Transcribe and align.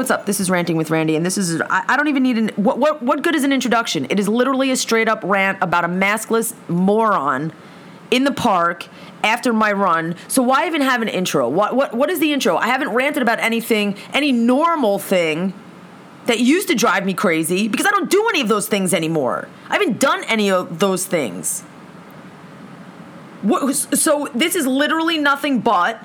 what's 0.00 0.10
up. 0.10 0.24
This 0.24 0.40
is 0.40 0.48
ranting 0.48 0.78
with 0.78 0.88
Randy, 0.88 1.14
and 1.14 1.26
this 1.26 1.36
is 1.36 1.60
I, 1.60 1.84
I 1.88 1.96
don't 1.96 2.08
even 2.08 2.22
need 2.22 2.38
an 2.38 2.48
what 2.56 2.78
what 2.78 3.02
what 3.02 3.22
good 3.22 3.34
is 3.34 3.44
an 3.44 3.52
introduction? 3.52 4.06
It 4.08 4.18
is 4.18 4.28
literally 4.28 4.70
a 4.70 4.76
straight 4.76 5.08
up 5.08 5.20
rant 5.22 5.58
about 5.60 5.84
a 5.84 5.88
maskless 5.88 6.54
moron 6.68 7.52
in 8.10 8.24
the 8.24 8.32
park 8.32 8.88
after 9.22 9.52
my 9.52 9.70
run. 9.72 10.16
So 10.26 10.42
why 10.42 10.66
even 10.66 10.80
have 10.80 11.02
an 11.02 11.08
intro? 11.08 11.50
What 11.50 11.76
what 11.76 11.92
what 11.92 12.08
is 12.08 12.18
the 12.18 12.32
intro? 12.32 12.56
I 12.56 12.68
haven't 12.68 12.88
ranted 12.88 13.22
about 13.22 13.40
anything, 13.40 13.94
any 14.14 14.32
normal 14.32 14.98
thing 14.98 15.52
that 16.24 16.40
used 16.40 16.68
to 16.68 16.74
drive 16.74 17.04
me 17.04 17.12
crazy 17.12 17.68
because 17.68 17.84
I 17.84 17.90
don't 17.90 18.10
do 18.10 18.26
any 18.30 18.40
of 18.40 18.48
those 18.48 18.68
things 18.68 18.94
anymore. 18.94 19.48
I 19.68 19.74
haven't 19.74 20.00
done 20.00 20.24
any 20.24 20.50
of 20.50 20.78
those 20.78 21.04
things. 21.04 21.60
What, 23.42 23.74
so 23.74 24.28
this 24.34 24.54
is 24.54 24.66
literally 24.66 25.18
nothing 25.18 25.60
but 25.60 26.02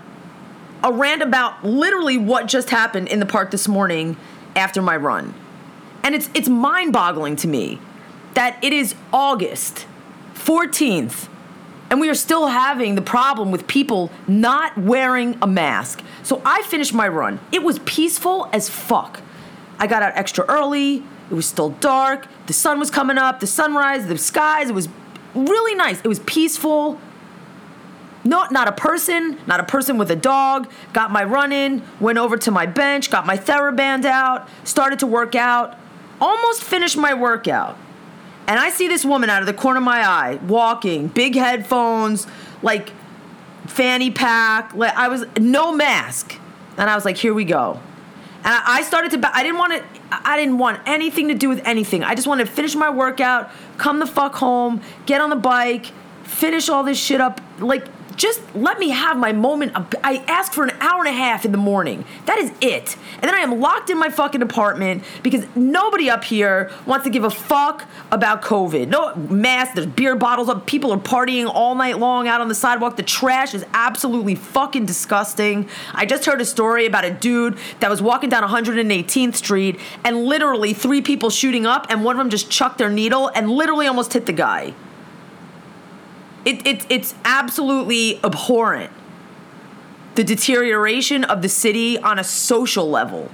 a 0.86 0.94
rant 0.94 1.24
about 1.24 1.66
literally 1.66 2.18
what 2.18 2.46
just 2.46 2.70
happened 2.70 3.08
in 3.08 3.20
the 3.20 3.26
park 3.26 3.50
this 3.50 3.68
morning 3.68 4.16
after 4.56 4.84
my 4.84 4.96
run. 4.96 5.34
And 6.04 6.14
it's 6.14 6.30
it's 6.36 6.48
mind-boggling 6.48 7.36
to 7.38 7.48
me 7.48 7.80
that 8.36 8.64
it 8.64 8.72
is 8.72 8.94
August 9.12 9.88
14th 10.36 11.28
and 11.90 12.00
we 12.00 12.08
are 12.10 12.16
still 12.16 12.48
having 12.48 12.96
the 12.96 13.02
problem 13.02 13.52
with 13.52 13.66
people 13.68 14.12
not 14.28 14.78
wearing 14.78 15.38
a 15.42 15.48
mask. 15.48 16.04
So 16.24 16.42
I 16.46 16.62
finished 16.64 16.94
my 16.94 17.08
run. 17.08 17.40
It 17.52 17.64
was 17.64 17.80
peaceful 17.80 18.48
as 18.54 18.70
fuck. 18.70 19.22
I 19.80 19.88
got 19.88 20.04
out 20.04 20.14
extra 20.16 20.46
early. 20.46 21.04
It 21.32 21.34
was 21.34 21.48
still 21.48 21.72
dark. 21.72 22.28
The 22.46 22.54
sun 22.54 22.80
was 22.80 22.92
coming 22.92 23.18
up, 23.18 23.40
the 23.40 23.48
sunrise, 23.48 24.08
the 24.08 24.18
skies. 24.18 24.70
It 24.70 24.76
was 24.76 24.88
really 25.34 25.76
nice. 25.76 26.00
It 26.02 26.08
was 26.08 26.20
peaceful. 26.20 27.00
Not 28.26 28.52
not 28.52 28.68
a 28.68 28.72
person, 28.72 29.38
not 29.46 29.60
a 29.60 29.64
person 29.64 30.00
with 30.00 30.10
a 30.10 30.16
dog. 30.16 30.70
Got 30.94 31.12
my 31.12 31.24
run 31.24 31.52
in, 31.52 31.84
went 32.00 32.18
over 32.18 32.38
to 32.38 32.52
my 32.52 32.66
bench, 32.66 33.12
got 33.12 33.26
my 33.26 33.38
TheraBand 33.38 34.04
out, 34.04 34.50
started 34.64 35.00
to 35.00 35.08
work 35.08 35.36
out, 35.36 35.78
almost 36.20 36.64
finished 36.64 36.98
my 36.98 37.14
workout. 37.14 37.78
And 38.48 38.60
I 38.60 38.70
see 38.70 38.88
this 38.88 39.06
woman 39.06 39.30
out 39.30 39.42
of 39.42 39.46
the 39.46 39.54
corner 39.54 39.78
of 39.78 39.84
my 39.84 40.02
eye 40.02 40.40
walking, 40.48 41.08
big 41.08 41.36
headphones, 41.36 42.26
like 42.64 42.92
fanny 43.68 44.10
pack. 44.10 44.74
Like 44.74 44.96
I 44.96 45.08
was 45.08 45.26
no 45.40 45.72
mask, 45.72 46.40
and 46.78 46.90
I 46.90 46.96
was 46.96 47.06
like, 47.06 47.18
"Here 47.18 47.34
we 47.34 47.46
go." 47.46 47.80
And 48.44 48.54
I 48.54 48.82
started 48.82 49.12
to. 49.12 49.36
I 49.36 49.44
didn't 49.44 49.60
want 49.60 49.74
to. 49.74 49.84
I 50.12 50.36
didn't 50.36 50.58
want 50.58 50.82
anything 50.88 51.28
to 51.28 51.36
do 51.36 51.48
with 51.50 51.62
anything. 51.66 52.04
I 52.04 52.16
just 52.16 52.28
wanted 52.28 52.48
to 52.48 52.52
finish 52.52 52.76
my 52.76 52.90
workout, 52.90 53.52
come 53.78 54.00
the 54.00 54.08
fuck 54.08 54.34
home, 54.36 54.82
get 55.06 55.22
on 55.22 55.30
the 55.30 55.36
bike, 55.36 55.92
finish 56.24 56.70
all 56.70 56.84
this 56.84 57.00
shit 57.00 57.22
up. 57.22 57.42
Like 57.60 57.88
just 58.18 58.42
let 58.56 58.80
me 58.80 58.90
have 58.90 59.18
my 59.18 59.32
moment. 59.32 59.74
I 60.04 60.24
ask 60.28 60.54
for 60.54 60.64
an 60.64 60.72
hour 60.80 61.00
and 61.00 61.10
a 61.10 61.18
half 61.18 61.46
in 61.46 61.52
the 61.52 61.58
morning. 61.58 62.06
That 62.26 62.38
is 62.38 62.52
it. 62.62 62.98
And 63.16 63.24
then 63.24 63.36
I 63.36 63.40
am 63.40 63.60
locked 63.60 63.90
in 63.90 63.98
my 63.98 64.10
fucking 64.10 64.42
apartment 64.42 65.04
because 65.24 65.46
nobody 65.56 66.10
up 66.10 66.24
here 66.24 66.72
wants 66.86 67.04
to 67.06 67.10
give 67.10 67.24
a 67.24 67.30
fuck 67.30 67.86
about 68.12 68.42
COVID. 68.42 68.88
No 68.88 69.16
masks, 69.16 69.76
there's 69.76 69.88
beer 69.88 70.16
bottles 70.16 70.50
up. 70.50 70.66
People 70.66 70.92
are 70.92 71.00
partying 71.00 71.50
all 71.52 71.76
night 71.76 72.00
long 72.00 72.28
out 72.28 72.42
on 72.42 72.48
the 72.48 72.56
sidewalk. 72.56 72.96
The 72.98 73.04
trash 73.04 73.54
is 73.54 73.66
absolutely 73.74 74.36
fucking 74.36 74.86
disgusting. 74.86 75.70
I 75.94 76.06
just 76.06 76.26
heard 76.26 76.42
a 76.42 76.46
story 76.46 76.86
about 76.86 77.06
a 77.06 77.12
dude 77.12 77.58
that 77.80 77.90
was 77.90 78.02
walking 78.02 78.30
down 78.30 78.44
118th 78.44 79.36
Street 79.36 79.80
and 80.04 80.26
literally 80.26 80.74
three 80.74 81.02
people 81.02 81.30
shooting 81.30 81.66
up, 81.66 81.88
and 81.90 82.04
one 82.04 82.16
of 82.16 82.20
them 82.20 82.30
just 82.30 82.50
chucked 82.50 82.78
their 82.78 82.90
needle 82.90 83.28
and 83.30 83.50
literally 83.50 83.88
almost 83.88 84.14
hit 84.14 84.26
the 84.26 84.34
guy. 84.34 84.74
It, 86.46 86.66
it, 86.66 86.86
it's 86.90 87.16
absolutely 87.26 88.20
abhorrent. 88.24 88.92
The 90.14 90.24
deterioration 90.24 91.24
of 91.24 91.42
the 91.42 91.50
city 91.50 91.98
on 91.98 92.20
a 92.20 92.24
social 92.24 92.90
level. 92.90 93.32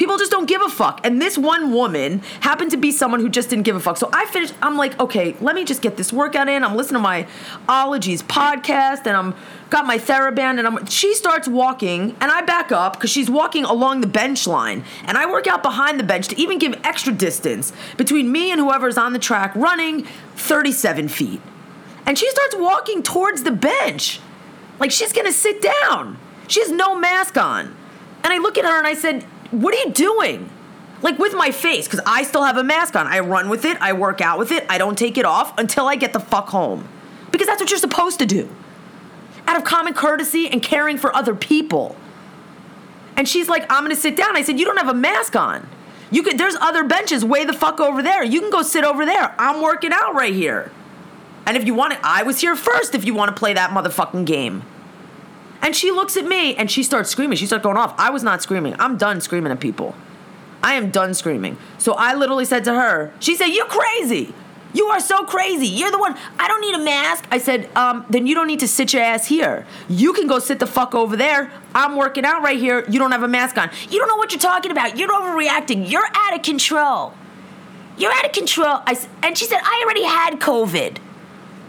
People 0.00 0.16
just 0.16 0.30
don't 0.30 0.46
give 0.46 0.62
a 0.62 0.68
fuck. 0.70 1.04
And 1.04 1.20
this 1.20 1.36
one 1.36 1.72
woman 1.72 2.20
happened 2.40 2.70
to 2.70 2.78
be 2.78 2.90
someone 2.90 3.20
who 3.20 3.28
just 3.28 3.50
didn't 3.50 3.64
give 3.64 3.76
a 3.76 3.80
fuck. 3.80 3.98
So 3.98 4.08
I 4.14 4.24
finished, 4.24 4.54
I'm 4.62 4.78
like, 4.78 4.98
okay, 4.98 5.36
let 5.42 5.54
me 5.54 5.62
just 5.62 5.82
get 5.82 5.98
this 5.98 6.10
workout 6.10 6.48
in. 6.48 6.64
I'm 6.64 6.74
listening 6.74 7.00
to 7.00 7.02
my 7.02 7.26
Ologies 7.68 8.22
podcast 8.22 9.06
and 9.06 9.14
I'm 9.14 9.34
got 9.68 9.84
my 9.84 9.98
TheraBand 9.98 10.58
and 10.58 10.66
I'm 10.66 10.86
she 10.86 11.14
starts 11.14 11.46
walking 11.46 12.16
and 12.18 12.30
I 12.30 12.40
back 12.40 12.72
up 12.72 12.94
because 12.94 13.10
she's 13.10 13.28
walking 13.28 13.64
along 13.64 14.00
the 14.00 14.06
bench 14.06 14.46
line. 14.46 14.84
And 15.04 15.18
I 15.18 15.30
work 15.30 15.46
out 15.46 15.62
behind 15.62 16.00
the 16.00 16.04
bench 16.04 16.28
to 16.28 16.40
even 16.40 16.58
give 16.58 16.80
extra 16.82 17.12
distance 17.12 17.74
between 17.98 18.32
me 18.32 18.50
and 18.50 18.58
whoever's 18.58 18.96
on 18.96 19.12
the 19.12 19.18
track 19.18 19.54
running 19.54 20.06
37 20.36 21.08
feet. 21.08 21.42
And 22.10 22.18
she 22.18 22.28
starts 22.28 22.56
walking 22.56 23.04
towards 23.04 23.44
the 23.44 23.52
bench. 23.52 24.18
Like 24.80 24.90
she's 24.90 25.12
gonna 25.12 25.30
sit 25.30 25.62
down. 25.62 26.18
She 26.48 26.58
has 26.58 26.68
no 26.68 26.96
mask 26.96 27.36
on. 27.36 27.76
And 28.24 28.32
I 28.32 28.38
look 28.38 28.58
at 28.58 28.64
her 28.64 28.76
and 28.76 28.84
I 28.84 28.94
said, 28.94 29.22
What 29.52 29.72
are 29.76 29.78
you 29.78 29.92
doing? 29.92 30.50
Like 31.02 31.20
with 31.20 31.34
my 31.34 31.52
face, 31.52 31.86
because 31.86 32.00
I 32.04 32.24
still 32.24 32.42
have 32.42 32.56
a 32.56 32.64
mask 32.64 32.96
on. 32.96 33.06
I 33.06 33.20
run 33.20 33.48
with 33.48 33.64
it, 33.64 33.80
I 33.80 33.92
work 33.92 34.20
out 34.20 34.40
with 34.40 34.50
it, 34.50 34.66
I 34.68 34.76
don't 34.76 34.98
take 34.98 35.18
it 35.18 35.24
off 35.24 35.56
until 35.56 35.86
I 35.86 35.94
get 35.94 36.12
the 36.12 36.18
fuck 36.18 36.48
home. 36.48 36.88
Because 37.30 37.46
that's 37.46 37.60
what 37.60 37.70
you're 37.70 37.78
supposed 37.78 38.18
to 38.18 38.26
do. 38.26 38.48
Out 39.46 39.56
of 39.56 39.62
common 39.62 39.94
courtesy 39.94 40.48
and 40.48 40.60
caring 40.60 40.98
for 40.98 41.14
other 41.14 41.36
people. 41.36 41.94
And 43.16 43.28
she's 43.28 43.48
like, 43.48 43.70
I'm 43.70 43.84
gonna 43.84 43.94
sit 43.94 44.16
down. 44.16 44.36
I 44.36 44.42
said, 44.42 44.58
You 44.58 44.64
don't 44.64 44.78
have 44.78 44.88
a 44.88 44.94
mask 44.94 45.36
on. 45.36 45.68
You 46.10 46.24
could 46.24 46.38
there's 46.38 46.56
other 46.56 46.82
benches 46.82 47.24
way 47.24 47.44
the 47.44 47.52
fuck 47.52 47.78
over 47.78 48.02
there. 48.02 48.24
You 48.24 48.40
can 48.40 48.50
go 48.50 48.62
sit 48.62 48.82
over 48.82 49.06
there. 49.06 49.32
I'm 49.38 49.62
working 49.62 49.92
out 49.94 50.16
right 50.16 50.34
here. 50.34 50.72
And 51.46 51.56
if 51.56 51.64
you 51.64 51.74
want 51.74 51.94
it, 51.94 52.00
I 52.02 52.22
was 52.22 52.40
here 52.40 52.54
first 52.54 52.94
if 52.94 53.04
you 53.04 53.14
want 53.14 53.34
to 53.34 53.38
play 53.38 53.54
that 53.54 53.70
motherfucking 53.70 54.24
game. 54.24 54.62
And 55.62 55.76
she 55.76 55.90
looks 55.90 56.16
at 56.16 56.24
me 56.24 56.54
and 56.56 56.70
she 56.70 56.82
starts 56.82 57.10
screaming. 57.10 57.36
She 57.36 57.46
starts 57.46 57.62
going 57.62 57.76
off. 57.76 57.94
I 57.98 58.10
was 58.10 58.22
not 58.22 58.42
screaming. 58.42 58.74
I'm 58.78 58.96
done 58.96 59.20
screaming 59.20 59.52
at 59.52 59.60
people. 59.60 59.94
I 60.62 60.74
am 60.74 60.90
done 60.90 61.14
screaming. 61.14 61.56
So 61.78 61.94
I 61.94 62.14
literally 62.14 62.44
said 62.44 62.64
to 62.64 62.74
her, 62.74 63.12
she 63.18 63.34
said, 63.34 63.46
You're 63.46 63.66
crazy. 63.66 64.34
You 64.72 64.86
are 64.86 65.00
so 65.00 65.24
crazy. 65.24 65.66
You're 65.66 65.90
the 65.90 65.98
one. 65.98 66.16
I 66.38 66.46
don't 66.46 66.60
need 66.60 66.74
a 66.74 66.84
mask. 66.84 67.26
I 67.30 67.38
said, 67.38 67.68
um, 67.76 68.06
then 68.08 68.28
you 68.28 68.36
don't 68.36 68.46
need 68.46 68.60
to 68.60 68.68
sit 68.68 68.92
your 68.92 69.02
ass 69.02 69.26
here. 69.26 69.66
You 69.88 70.12
can 70.12 70.28
go 70.28 70.38
sit 70.38 70.60
the 70.60 70.66
fuck 70.66 70.94
over 70.94 71.16
there. 71.16 71.50
I'm 71.74 71.96
working 71.96 72.24
out 72.24 72.42
right 72.42 72.58
here. 72.58 72.84
You 72.88 73.00
don't 73.00 73.10
have 73.10 73.24
a 73.24 73.28
mask 73.28 73.58
on. 73.58 73.70
You 73.90 73.98
don't 73.98 74.06
know 74.06 74.16
what 74.16 74.30
you're 74.30 74.38
talking 74.38 74.70
about. 74.70 74.96
You're 74.96 75.08
overreacting. 75.08 75.90
You're 75.90 76.06
out 76.14 76.36
of 76.36 76.42
control. 76.42 77.14
You're 77.98 78.12
out 78.12 78.24
of 78.24 78.32
control. 78.32 78.78
I, 78.86 78.96
and 79.24 79.36
she 79.36 79.44
said, 79.46 79.58
I 79.60 79.82
already 79.84 80.04
had 80.04 80.38
COVID. 80.38 80.98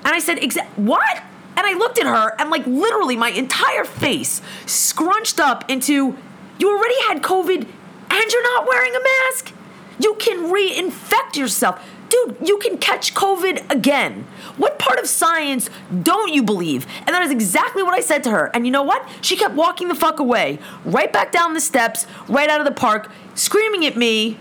And 0.03 0.13
I 0.13 0.19
said, 0.19 0.39
what? 0.75 1.23
And 1.57 1.67
I 1.67 1.73
looked 1.73 1.99
at 1.99 2.05
her 2.05 2.35
and, 2.39 2.49
like, 2.49 2.65
literally 2.65 3.15
my 3.15 3.29
entire 3.29 3.83
face 3.83 4.41
scrunched 4.65 5.39
up 5.39 5.69
into, 5.69 6.17
you 6.57 6.69
already 6.69 7.01
had 7.07 7.21
COVID 7.21 7.67
and 8.09 8.31
you're 8.31 8.43
not 8.55 8.67
wearing 8.67 8.95
a 8.95 8.99
mask? 8.99 9.53
You 9.99 10.15
can 10.15 10.51
reinfect 10.51 11.35
yourself. 11.35 11.85
Dude, 12.09 12.37
you 12.43 12.57
can 12.57 12.77
catch 12.77 13.13
COVID 13.13 13.71
again. 13.71 14.25
What 14.57 14.79
part 14.79 14.99
of 14.99 15.07
science 15.07 15.69
don't 16.03 16.33
you 16.33 16.43
believe? 16.43 16.85
And 17.05 17.09
that 17.09 17.21
is 17.23 17.31
exactly 17.31 17.83
what 17.83 17.93
I 17.93 18.01
said 18.01 18.23
to 18.23 18.31
her. 18.31 18.51
And 18.53 18.65
you 18.65 18.71
know 18.71 18.83
what? 18.83 19.07
She 19.21 19.37
kept 19.37 19.55
walking 19.55 19.87
the 19.87 19.95
fuck 19.95 20.19
away, 20.19 20.59
right 20.83 21.13
back 21.13 21.31
down 21.31 21.53
the 21.53 21.61
steps, 21.61 22.05
right 22.27 22.49
out 22.49 22.59
of 22.59 22.65
the 22.65 22.73
park, 22.73 23.11
screaming 23.35 23.85
at 23.85 23.95
me 23.95 24.37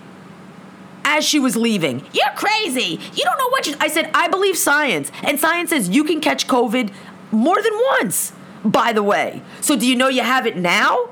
as 1.05 1.25
she 1.25 1.39
was 1.39 1.57
leaving. 1.57 2.05
You're 2.13 2.35
crazy. 2.37 3.01
You 3.15 3.25
don't 3.25 3.39
know 3.39 3.49
what 3.51 3.67
you. 3.67 3.75
I 3.81 3.89
said, 3.89 4.11
I 4.15 4.29
believe 4.29 4.57
science. 4.57 5.11
And 5.23 5.39
science 5.39 5.71
says 5.71 5.89
you 5.89 6.05
can 6.05 6.21
catch 6.21 6.47
COVID 6.47 6.93
more 7.33 7.61
than 7.63 7.73
once, 8.01 8.33
by 8.65 8.93
the 8.93 9.03
way. 9.03 9.43
So 9.61 9.77
do 9.77 9.87
you 9.87 9.97
know 9.97 10.09
you 10.09 10.23
have 10.23 10.47
it 10.47 10.57
now? 10.57 11.11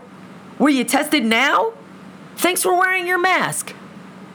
Were 0.59 0.69
you 0.69 0.84
tested 0.84 1.25
now? 1.25 1.72
Thanks 2.37 2.62
for 2.62 2.75
wearing 2.75 3.06
your 3.06 3.19
mask. 3.19 3.75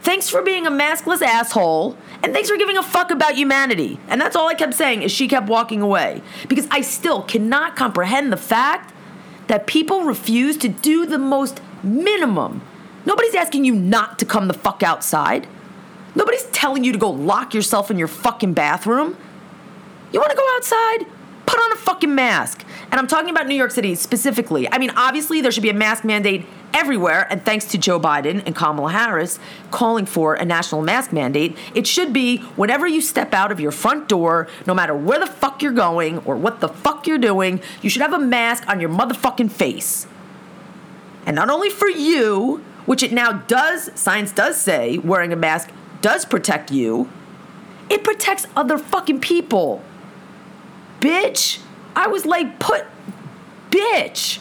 Thanks 0.01 0.29
for 0.29 0.41
being 0.41 0.67
a 0.67 0.71
maskless 0.71 1.21
asshole. 1.21 1.97
And 2.21 2.33
thanks 2.33 2.49
for 2.49 2.57
giving 2.57 2.77
a 2.77 2.83
fuck 2.83 3.11
about 3.11 3.35
humanity. 3.35 3.99
And 4.07 4.19
that's 4.19 4.35
all 4.35 4.47
I 4.47 4.53
kept 4.53 4.73
saying 4.73 5.03
as 5.03 5.11
she 5.11 5.27
kept 5.27 5.47
walking 5.47 5.81
away. 5.81 6.21
Because 6.47 6.67
I 6.71 6.81
still 6.81 7.23
cannot 7.23 7.75
comprehend 7.75 8.31
the 8.31 8.37
fact 8.37 8.93
that 9.47 9.67
people 9.67 10.03
refuse 10.03 10.57
to 10.57 10.69
do 10.69 11.05
the 11.05 11.17
most 11.17 11.61
minimum 11.83 12.61
Nobody's 13.05 13.35
asking 13.35 13.65
you 13.65 13.75
not 13.75 14.19
to 14.19 14.25
come 14.25 14.47
the 14.47 14.53
fuck 14.53 14.83
outside. 14.83 15.47
Nobody's 16.15 16.45
telling 16.45 16.83
you 16.83 16.91
to 16.91 16.99
go 16.99 17.09
lock 17.09 17.53
yourself 17.53 17.89
in 17.89 17.97
your 17.97 18.07
fucking 18.07 18.53
bathroom. 18.53 19.17
You 20.11 20.19
want 20.19 20.31
to 20.31 20.37
go 20.37 20.47
outside? 20.55 21.07
Put 21.45 21.59
on 21.59 21.71
a 21.73 21.75
fucking 21.75 22.13
mask. 22.13 22.63
And 22.91 22.99
I'm 22.99 23.07
talking 23.07 23.29
about 23.29 23.47
New 23.47 23.55
York 23.55 23.71
City 23.71 23.95
specifically. 23.95 24.71
I 24.71 24.77
mean, 24.77 24.91
obviously, 24.91 25.41
there 25.41 25.51
should 25.51 25.63
be 25.63 25.69
a 25.69 25.73
mask 25.73 26.05
mandate 26.05 26.45
everywhere, 26.73 27.27
and 27.29 27.43
thanks 27.43 27.65
to 27.65 27.77
Joe 27.77 27.99
Biden 27.99 28.43
and 28.45 28.55
Kamala 28.55 28.91
Harris 28.91 29.39
calling 29.71 30.05
for 30.05 30.35
a 30.35 30.45
national 30.45 30.81
mask 30.81 31.13
mandate, 31.13 31.57
it 31.75 31.85
should 31.85 32.13
be 32.13 32.37
whenever 32.55 32.87
you 32.87 33.01
step 33.01 33.33
out 33.33 33.51
of 33.51 33.59
your 33.59 33.71
front 33.71 34.07
door, 34.07 34.47
no 34.65 34.73
matter 34.73 34.95
where 34.95 35.19
the 35.19 35.27
fuck 35.27 35.61
you're 35.61 35.71
going 35.71 36.19
or 36.19 36.35
what 36.35 36.59
the 36.59 36.67
fuck 36.67 37.05
you're 37.07 37.17
doing, 37.17 37.61
you 37.81 37.89
should 37.89 38.01
have 38.01 38.13
a 38.13 38.19
mask 38.19 38.67
on 38.67 38.79
your 38.79 38.89
motherfucking 38.89 39.51
face. 39.51 40.07
And 41.25 41.35
not 41.35 41.49
only 41.49 41.69
for 41.69 41.87
you, 41.87 42.63
which 42.85 43.03
it 43.03 43.11
now 43.11 43.33
does, 43.33 43.89
science 43.95 44.31
does 44.31 44.59
say 44.59 44.97
wearing 44.97 45.33
a 45.33 45.35
mask 45.35 45.71
does 46.01 46.25
protect 46.25 46.71
you, 46.71 47.09
it 47.89 48.03
protects 48.03 48.45
other 48.55 48.77
fucking 48.77 49.19
people. 49.19 49.83
Bitch, 50.99 51.59
I 51.95 52.07
was 52.07 52.25
like, 52.25 52.59
put, 52.59 52.85
bitch, 53.69 54.39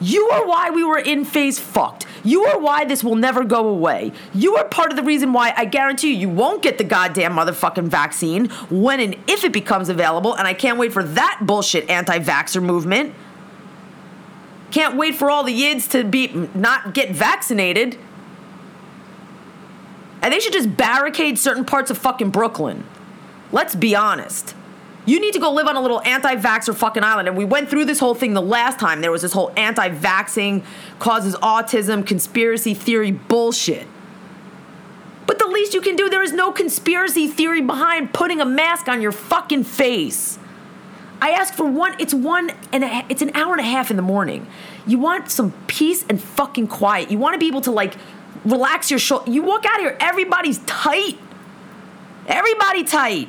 You 0.00 0.28
are 0.30 0.44
why 0.44 0.70
we 0.70 0.82
were 0.82 0.98
in 0.98 1.24
phase 1.24 1.60
fucked. 1.60 2.06
You 2.24 2.44
are 2.44 2.58
why 2.58 2.84
this 2.84 3.04
will 3.04 3.14
never 3.14 3.44
go 3.44 3.68
away. 3.68 4.12
You 4.34 4.56
are 4.56 4.64
part 4.64 4.90
of 4.90 4.96
the 4.96 5.02
reason 5.04 5.32
why 5.32 5.54
I 5.56 5.64
guarantee 5.64 6.12
you, 6.12 6.18
you 6.18 6.28
won't 6.28 6.60
get 6.60 6.78
the 6.78 6.84
goddamn 6.84 7.34
motherfucking 7.34 7.86
vaccine 7.86 8.46
when 8.68 8.98
and 8.98 9.16
if 9.28 9.44
it 9.44 9.52
becomes 9.52 9.88
available. 9.88 10.34
And 10.34 10.48
I 10.48 10.54
can't 10.54 10.76
wait 10.76 10.92
for 10.92 11.04
that 11.04 11.40
bullshit 11.42 11.88
anti 11.88 12.18
vaxxer 12.18 12.60
movement. 12.62 13.14
Can't 14.72 14.96
wait 14.96 15.14
for 15.14 15.30
all 15.30 15.44
the 15.44 15.52
yids 15.52 15.88
to 15.90 16.02
be 16.02 16.28
not 16.54 16.94
get 16.94 17.14
vaccinated. 17.14 17.98
And 20.22 20.32
they 20.32 20.40
should 20.40 20.54
just 20.54 20.76
barricade 20.76 21.38
certain 21.38 21.64
parts 21.64 21.90
of 21.90 21.98
fucking 21.98 22.30
Brooklyn. 22.30 22.84
Let's 23.52 23.74
be 23.74 23.94
honest. 23.94 24.54
You 25.04 25.20
need 25.20 25.34
to 25.34 25.40
go 25.40 25.52
live 25.52 25.66
on 25.66 25.76
a 25.76 25.80
little 25.80 26.00
anti 26.02 26.36
vaxxer 26.36 26.74
fucking 26.74 27.04
island. 27.04 27.28
And 27.28 27.36
we 27.36 27.44
went 27.44 27.68
through 27.68 27.84
this 27.84 27.98
whole 27.98 28.14
thing 28.14 28.32
the 28.32 28.40
last 28.40 28.78
time. 28.78 29.02
There 29.02 29.10
was 29.10 29.22
this 29.22 29.32
whole 29.32 29.52
anti 29.56 29.90
vaxxing 29.90 30.64
causes 30.98 31.34
autism, 31.36 32.06
conspiracy 32.06 32.72
theory 32.72 33.10
bullshit. 33.10 33.86
But 35.26 35.38
the 35.38 35.46
least 35.46 35.74
you 35.74 35.82
can 35.82 35.96
do, 35.96 36.08
there 36.08 36.22
is 36.22 36.32
no 36.32 36.50
conspiracy 36.50 37.28
theory 37.28 37.60
behind 37.60 38.14
putting 38.14 38.40
a 38.40 38.46
mask 38.46 38.88
on 38.88 39.02
your 39.02 39.12
fucking 39.12 39.64
face. 39.64 40.38
I 41.22 41.30
ask 41.30 41.54
for 41.54 41.64
one, 41.64 41.94
it's 42.00 42.12
one 42.12 42.50
and 42.72 42.82
a, 42.82 43.04
it's 43.08 43.22
an 43.22 43.30
hour 43.36 43.52
and 43.52 43.60
a 43.60 43.64
half 43.64 43.92
in 43.92 43.96
the 43.96 44.02
morning. 44.02 44.44
You 44.88 44.98
want 44.98 45.30
some 45.30 45.52
peace 45.68 46.04
and 46.08 46.20
fucking 46.20 46.66
quiet. 46.66 47.12
You 47.12 47.18
want 47.18 47.34
to 47.34 47.38
be 47.38 47.46
able 47.46 47.60
to 47.60 47.70
like 47.70 47.94
relax 48.44 48.90
your 48.90 48.98
shoulder. 48.98 49.30
You 49.30 49.42
walk 49.42 49.64
out 49.64 49.78
here, 49.78 49.96
everybody's 50.00 50.58
tight. 50.66 51.16
Everybody 52.26 52.82
tight. 52.82 53.28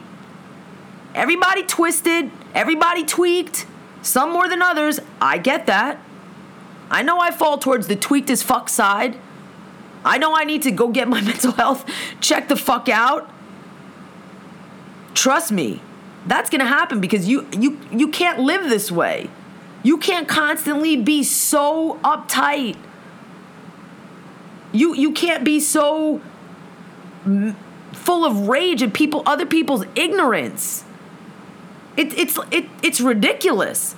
Everybody 1.13 1.61
twisted, 1.61 2.31
everybody 2.55 3.05
tweaked, 3.05 3.67
some 4.01 4.31
more 4.31 4.49
than 4.49 4.63
others. 4.63 4.99
I 5.21 5.37
get 5.37 5.67
that. 5.67 5.99
I 6.89 7.03
know 7.03 7.19
I 7.19 7.29
fall 7.29 7.59
towards 7.59 7.85
the 7.85 7.95
tweaked 7.95 8.31
as 8.31 8.41
fuck 8.41 8.69
side. 8.69 9.19
I 10.03 10.17
know 10.17 10.35
I 10.35 10.45
need 10.45 10.63
to 10.63 10.71
go 10.71 10.87
get 10.87 11.07
my 11.07 11.21
mental 11.31 11.51
health 11.51 11.87
check 12.21 12.47
the 12.47 12.55
fuck 12.55 12.89
out. 12.89 13.29
Trust 15.13 15.51
me. 15.51 15.79
That's 16.25 16.49
going 16.49 16.61
to 16.61 16.67
happen 16.67 17.01
because 17.01 17.27
you 17.27 17.47
you 17.57 17.79
you 17.91 18.07
can't 18.07 18.39
live 18.39 18.69
this 18.69 18.91
way. 18.91 19.29
You 19.83 19.97
can't 19.97 20.27
constantly 20.27 20.95
be 20.95 21.23
so 21.23 21.99
uptight. 22.03 22.77
You 24.71 24.95
you 24.95 25.11
can't 25.11 25.43
be 25.43 25.59
so 25.59 26.21
full 27.93 28.25
of 28.25 28.47
rage 28.47 28.81
at 28.81 28.93
people 28.93 29.23
other 29.25 29.45
people's 29.45 29.85
ignorance. 29.95 30.83
It, 31.97 32.17
it's 32.17 32.39
it, 32.51 32.65
it's 32.81 33.01
ridiculous. 33.01 33.95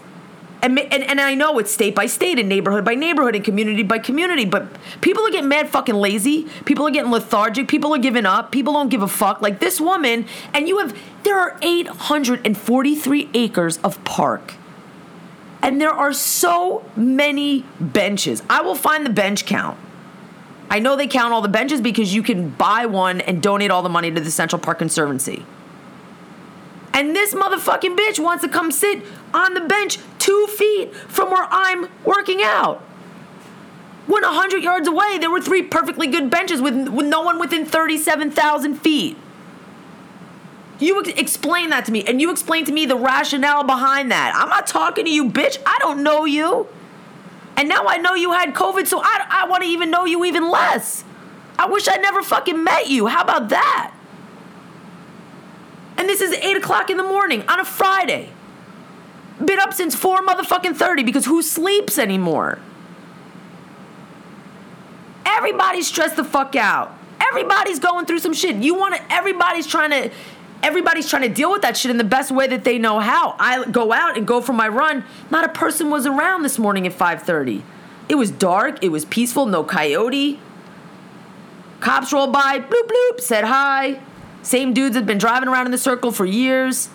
And, 0.65 0.79
and, 0.79 1.03
and 1.03 1.21
I 1.21 1.35
know 1.35 1.59
it's 1.59 1.71
state 1.71 1.93
by 1.93 2.07
state 2.07 2.39
and 2.39 2.49
neighborhood 2.49 2.83
by 2.83 2.95
neighborhood 2.95 3.35
and 3.35 3.45
community 3.45 3.83
by 3.83 3.99
community, 3.99 4.45
but 4.45 4.65
people 4.99 5.23
are 5.23 5.29
getting 5.29 5.47
mad 5.47 5.69
fucking 5.69 5.93
lazy. 5.93 6.47
People 6.65 6.87
are 6.87 6.89
getting 6.89 7.11
lethargic. 7.11 7.67
People 7.67 7.93
are 7.93 7.99
giving 7.99 8.25
up. 8.25 8.51
People 8.51 8.73
don't 8.73 8.89
give 8.89 9.03
a 9.03 9.07
fuck. 9.07 9.43
Like 9.43 9.59
this 9.59 9.79
woman, 9.79 10.25
and 10.55 10.67
you 10.67 10.79
have, 10.79 10.97
there 11.21 11.39
are 11.39 11.55
843 11.61 13.29
acres 13.35 13.77
of 13.83 14.03
park. 14.05 14.55
And 15.61 15.79
there 15.79 15.91
are 15.91 16.11
so 16.11 16.83
many 16.95 17.63
benches. 17.79 18.41
I 18.49 18.61
will 18.61 18.73
find 18.73 19.05
the 19.05 19.11
bench 19.11 19.45
count. 19.45 19.77
I 20.67 20.79
know 20.79 20.95
they 20.95 21.05
count 21.05 21.31
all 21.31 21.43
the 21.43 21.47
benches 21.47 21.79
because 21.79 22.15
you 22.15 22.23
can 22.23 22.49
buy 22.49 22.87
one 22.87 23.21
and 23.21 23.39
donate 23.39 23.69
all 23.69 23.83
the 23.83 23.89
money 23.89 24.09
to 24.09 24.19
the 24.19 24.31
Central 24.31 24.59
Park 24.59 24.79
Conservancy. 24.79 25.45
And 26.95 27.13
this 27.13 27.35
motherfucking 27.35 27.97
bitch 27.97 28.19
wants 28.19 28.41
to 28.43 28.49
come 28.49 28.71
sit 28.71 29.03
on 29.33 29.53
the 29.53 29.61
bench 29.61 29.99
two 30.25 30.47
feet 30.47 30.95
from 30.95 31.29
where 31.29 31.47
I'm 31.51 31.87
working 32.03 32.39
out. 32.41 32.79
When 34.07 34.23
100 34.23 34.63
yards 34.63 34.87
away, 34.87 35.19
there 35.19 35.29
were 35.29 35.41
three 35.41 35.61
perfectly 35.61 36.07
good 36.07 36.31
benches 36.31 36.61
with, 36.61 36.89
with 36.89 37.05
no 37.05 37.21
one 37.21 37.39
within 37.39 37.65
37,000 37.65 38.75
feet. 38.75 39.17
You 40.79 40.99
explain 41.01 41.69
that 41.69 41.85
to 41.85 41.91
me, 41.91 42.03
and 42.05 42.19
you 42.19 42.31
explain 42.31 42.65
to 42.65 42.71
me 42.71 42.85
the 42.85 42.97
rationale 42.97 43.63
behind 43.63 44.11
that. 44.11 44.33
I'm 44.35 44.49
not 44.49 44.65
talking 44.67 45.05
to 45.05 45.11
you, 45.11 45.29
bitch. 45.29 45.59
I 45.65 45.77
don't 45.79 46.01
know 46.01 46.25
you. 46.25 46.67
And 47.55 47.69
now 47.69 47.85
I 47.87 47.97
know 47.97 48.15
you 48.15 48.33
had 48.33 48.53
COVID, 48.53 48.87
so 48.87 48.99
I, 49.01 49.25
I 49.29 49.47
want 49.47 49.63
to 49.63 49.69
even 49.69 49.91
know 49.91 50.05
you 50.05 50.25
even 50.25 50.49
less. 50.49 51.03
I 51.57 51.67
wish 51.67 51.87
I 51.87 51.97
never 51.97 52.21
fucking 52.21 52.63
met 52.63 52.87
you. 52.87 53.07
How 53.07 53.21
about 53.21 53.49
that? 53.49 53.93
And 55.97 56.09
this 56.09 56.19
is 56.19 56.33
8 56.33 56.57
o'clock 56.57 56.89
in 56.89 56.97
the 56.97 57.03
morning 57.03 57.47
on 57.47 57.59
a 57.59 57.65
Friday. 57.65 58.31
Been 59.43 59.59
up 59.59 59.73
since 59.73 59.95
4 59.95 60.19
motherfucking 60.19 60.75
30 60.75 61.03
because 61.03 61.25
who 61.25 61.41
sleeps 61.41 61.97
anymore? 61.97 62.59
Everybody's 65.25 65.87
stressed 65.87 66.15
the 66.15 66.23
fuck 66.23 66.55
out. 66.55 66.97
Everybody's 67.19 67.79
going 67.79 68.05
through 68.05 68.19
some 68.19 68.33
shit. 68.33 68.55
You 68.57 68.75
want 68.75 68.95
to, 68.95 69.13
everybody's 69.13 69.67
trying 69.67 69.89
to, 69.89 70.11
everybody's 70.63 71.09
trying 71.09 71.23
to 71.23 71.29
deal 71.29 71.51
with 71.51 71.63
that 71.63 71.75
shit 71.75 71.91
in 71.91 71.97
the 71.97 72.03
best 72.03 72.31
way 72.31 72.47
that 72.47 72.63
they 72.63 72.77
know 72.77 72.99
how. 72.99 73.35
I 73.39 73.65
go 73.65 73.91
out 73.91 74.17
and 74.17 74.25
go 74.25 74.39
for 74.39 74.53
my 74.53 74.69
run. 74.69 75.03
Not 75.29 75.43
a 75.43 75.49
person 75.49 75.89
was 75.89 76.05
around 76.05 76.43
this 76.43 76.57
morning 76.57 76.87
at 76.87 76.93
5:30. 76.93 77.63
It 78.07 78.15
was 78.15 78.31
dark, 78.31 78.83
it 78.83 78.89
was 78.89 79.03
peaceful, 79.03 79.45
no 79.47 79.63
coyote. 79.63 80.39
Cops 81.79 82.13
rolled 82.13 82.31
by, 82.31 82.59
bloop 82.59 82.87
bloop, 82.87 83.19
said 83.19 83.43
hi. 83.43 83.99
Same 84.43 84.73
dudes 84.73 84.95
had 84.95 85.05
been 85.05 85.17
driving 85.17 85.49
around 85.49 85.65
in 85.65 85.71
the 85.71 85.77
circle 85.77 86.11
for 86.11 86.25
years. 86.25 86.89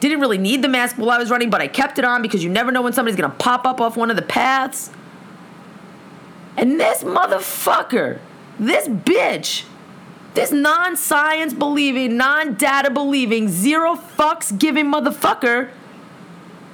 Didn't 0.00 0.20
really 0.20 0.38
need 0.38 0.62
the 0.62 0.68
mask 0.68 0.96
while 0.96 1.10
I 1.10 1.18
was 1.18 1.30
running, 1.30 1.50
but 1.50 1.60
I 1.60 1.68
kept 1.68 1.98
it 1.98 2.04
on 2.04 2.22
because 2.22 2.42
you 2.42 2.50
never 2.50 2.72
know 2.72 2.82
when 2.82 2.92
somebody's 2.92 3.20
gonna 3.20 3.34
pop 3.34 3.66
up 3.66 3.80
off 3.80 3.96
one 3.96 4.10
of 4.10 4.16
the 4.16 4.22
paths. 4.22 4.90
And 6.56 6.80
this 6.80 7.04
motherfucker, 7.04 8.18
this 8.58 8.88
bitch, 8.88 9.64
this 10.34 10.52
non 10.52 10.96
science 10.96 11.52
believing, 11.52 12.16
non 12.16 12.54
data 12.54 12.90
believing, 12.90 13.48
zero 13.48 13.94
fucks 13.94 14.56
giving 14.58 14.86
motherfucker 14.86 15.70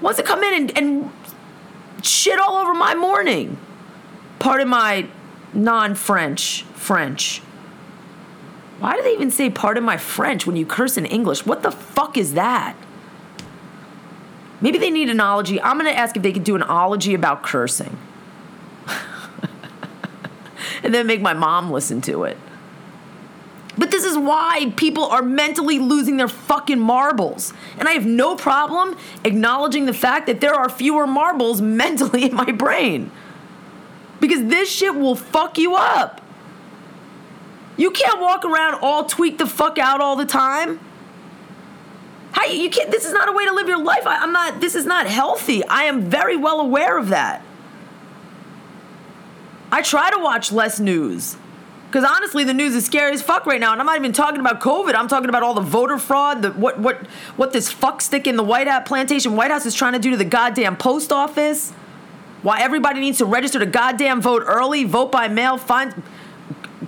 wants 0.00 0.18
to 0.18 0.22
come 0.22 0.42
in 0.42 0.54
and, 0.54 0.78
and 0.78 1.10
shit 2.02 2.38
all 2.38 2.56
over 2.56 2.74
my 2.74 2.94
morning. 2.94 3.58
Pardon 4.38 4.68
my 4.68 5.08
non 5.52 5.94
French 5.94 6.62
French. 6.74 7.40
Why 8.78 8.94
do 8.94 9.02
they 9.02 9.14
even 9.14 9.30
say 9.30 9.48
pardon 9.48 9.84
my 9.84 9.96
French 9.96 10.46
when 10.46 10.54
you 10.56 10.66
curse 10.66 10.96
in 10.96 11.06
English? 11.06 11.46
What 11.46 11.62
the 11.62 11.70
fuck 11.70 12.16
is 12.16 12.34
that? 12.34 12.76
Maybe 14.60 14.78
they 14.78 14.90
need 14.90 15.10
an 15.10 15.20
ology. 15.20 15.60
I'm 15.60 15.78
going 15.78 15.90
to 15.92 15.98
ask 15.98 16.16
if 16.16 16.22
they 16.22 16.32
could 16.32 16.44
do 16.44 16.56
an 16.56 16.62
ology 16.62 17.14
about 17.14 17.42
cursing. 17.42 17.96
and 20.82 20.94
then 20.94 21.06
make 21.06 21.20
my 21.20 21.34
mom 21.34 21.70
listen 21.70 22.00
to 22.02 22.24
it. 22.24 22.38
But 23.78 23.90
this 23.90 24.04
is 24.04 24.16
why 24.16 24.72
people 24.76 25.04
are 25.04 25.22
mentally 25.22 25.78
losing 25.78 26.16
their 26.16 26.28
fucking 26.28 26.80
marbles. 26.80 27.52
And 27.78 27.86
I 27.88 27.92
have 27.92 28.06
no 28.06 28.34
problem 28.34 28.96
acknowledging 29.24 29.84
the 29.84 29.92
fact 29.92 30.26
that 30.26 30.40
there 30.40 30.54
are 30.54 30.68
fewer 30.68 31.06
marbles 31.06 31.60
mentally 31.62 32.24
in 32.24 32.34
my 32.34 32.52
brain. 32.52 33.10
Because 34.20 34.44
this 34.44 34.70
shit 34.70 34.94
will 34.94 35.14
fuck 35.14 35.58
you 35.58 35.74
up. 35.74 36.22
You 37.76 37.90
can't 37.90 38.18
walk 38.18 38.46
around 38.46 38.78
all 38.80 39.04
tweaked 39.04 39.38
the 39.38 39.46
fuck 39.46 39.78
out 39.78 40.00
all 40.00 40.16
the 40.16 40.24
time. 40.24 40.80
How 42.36 42.44
you 42.44 42.68
can't 42.68 42.90
this 42.90 43.06
is 43.06 43.14
not 43.14 43.30
a 43.30 43.32
way 43.32 43.46
to 43.46 43.54
live 43.54 43.66
your 43.66 43.82
life. 43.82 44.06
I, 44.06 44.18
I'm 44.18 44.30
not 44.30 44.60
this 44.60 44.74
is 44.74 44.84
not 44.84 45.06
healthy. 45.06 45.64
I 45.64 45.84
am 45.84 46.02
very 46.02 46.36
well 46.36 46.60
aware 46.60 46.98
of 46.98 47.08
that. 47.08 47.42
I 49.72 49.80
try 49.80 50.10
to 50.10 50.18
watch 50.18 50.52
less 50.52 50.78
news. 50.78 51.38
Because 51.86 52.04
honestly, 52.04 52.44
the 52.44 52.52
news 52.52 52.74
is 52.74 52.84
scary 52.84 53.14
as 53.14 53.22
fuck 53.22 53.46
right 53.46 53.60
now, 53.60 53.72
and 53.72 53.80
I'm 53.80 53.86
not 53.86 53.96
even 53.96 54.12
talking 54.12 54.40
about 54.40 54.60
COVID. 54.60 54.94
I'm 54.94 55.08
talking 55.08 55.30
about 55.30 55.42
all 55.42 55.54
the 55.54 55.62
voter 55.62 55.96
fraud, 55.96 56.42
the 56.42 56.50
what 56.50 56.78
what 56.78 57.06
what 57.36 57.54
this 57.54 57.72
fuck 57.72 58.02
stick 58.02 58.26
in 58.26 58.36
the 58.36 58.42
White 58.42 58.68
House 58.68 58.86
plantation 58.86 59.34
White 59.34 59.50
House 59.50 59.64
is 59.64 59.74
trying 59.74 59.94
to 59.94 59.98
do 59.98 60.10
to 60.10 60.18
the 60.18 60.24
goddamn 60.24 60.76
post 60.76 61.12
office. 61.12 61.70
Why 62.42 62.60
everybody 62.60 63.00
needs 63.00 63.16
to 63.18 63.24
register 63.24 63.60
to 63.60 63.66
goddamn 63.66 64.20
vote 64.20 64.42
early, 64.46 64.84
vote 64.84 65.10
by 65.10 65.28
mail, 65.28 65.56
find 65.56 66.02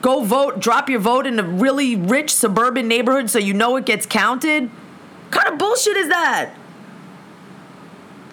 go 0.03 0.23
vote, 0.25 0.61
drop 0.61 0.91
your 0.91 1.01
vote 1.01 1.27
in 1.27 1.39
a 1.39 1.43
really 1.43 1.97
rich 1.97 2.35
suburban 2.35 2.87
neighborhood 2.87 3.31
so 3.31 3.39
you 3.39 3.55
know 3.55 3.77
it 3.77 3.87
gets 3.87 4.05
counted? 4.05 4.71
Kind 5.31 5.49
of 5.49 5.59
bullshit 5.59 5.97
is 5.97 6.09
that? 6.09 6.55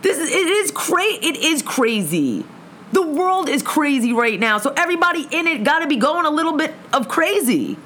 This 0.02 0.18
is 0.18 0.30
it 0.30 0.48
is 0.48 0.72
crazy. 0.72 1.28
It 1.28 1.38
is 1.38 1.62
crazy. 1.62 2.46
The 2.92 3.02
world 3.06 3.50
is 3.50 3.62
crazy 3.64 4.14
right 4.14 4.40
now. 4.40 4.58
So 4.58 4.74
everybody 4.78 5.28
in 5.32 5.48
it 5.48 5.64
got 5.64 5.80
to 5.80 5.88
be 5.88 5.98
going 5.98 6.26
a 6.26 6.30
little 6.30 6.54
bit 6.54 6.74
of 6.94 7.08
crazy. 7.08 7.78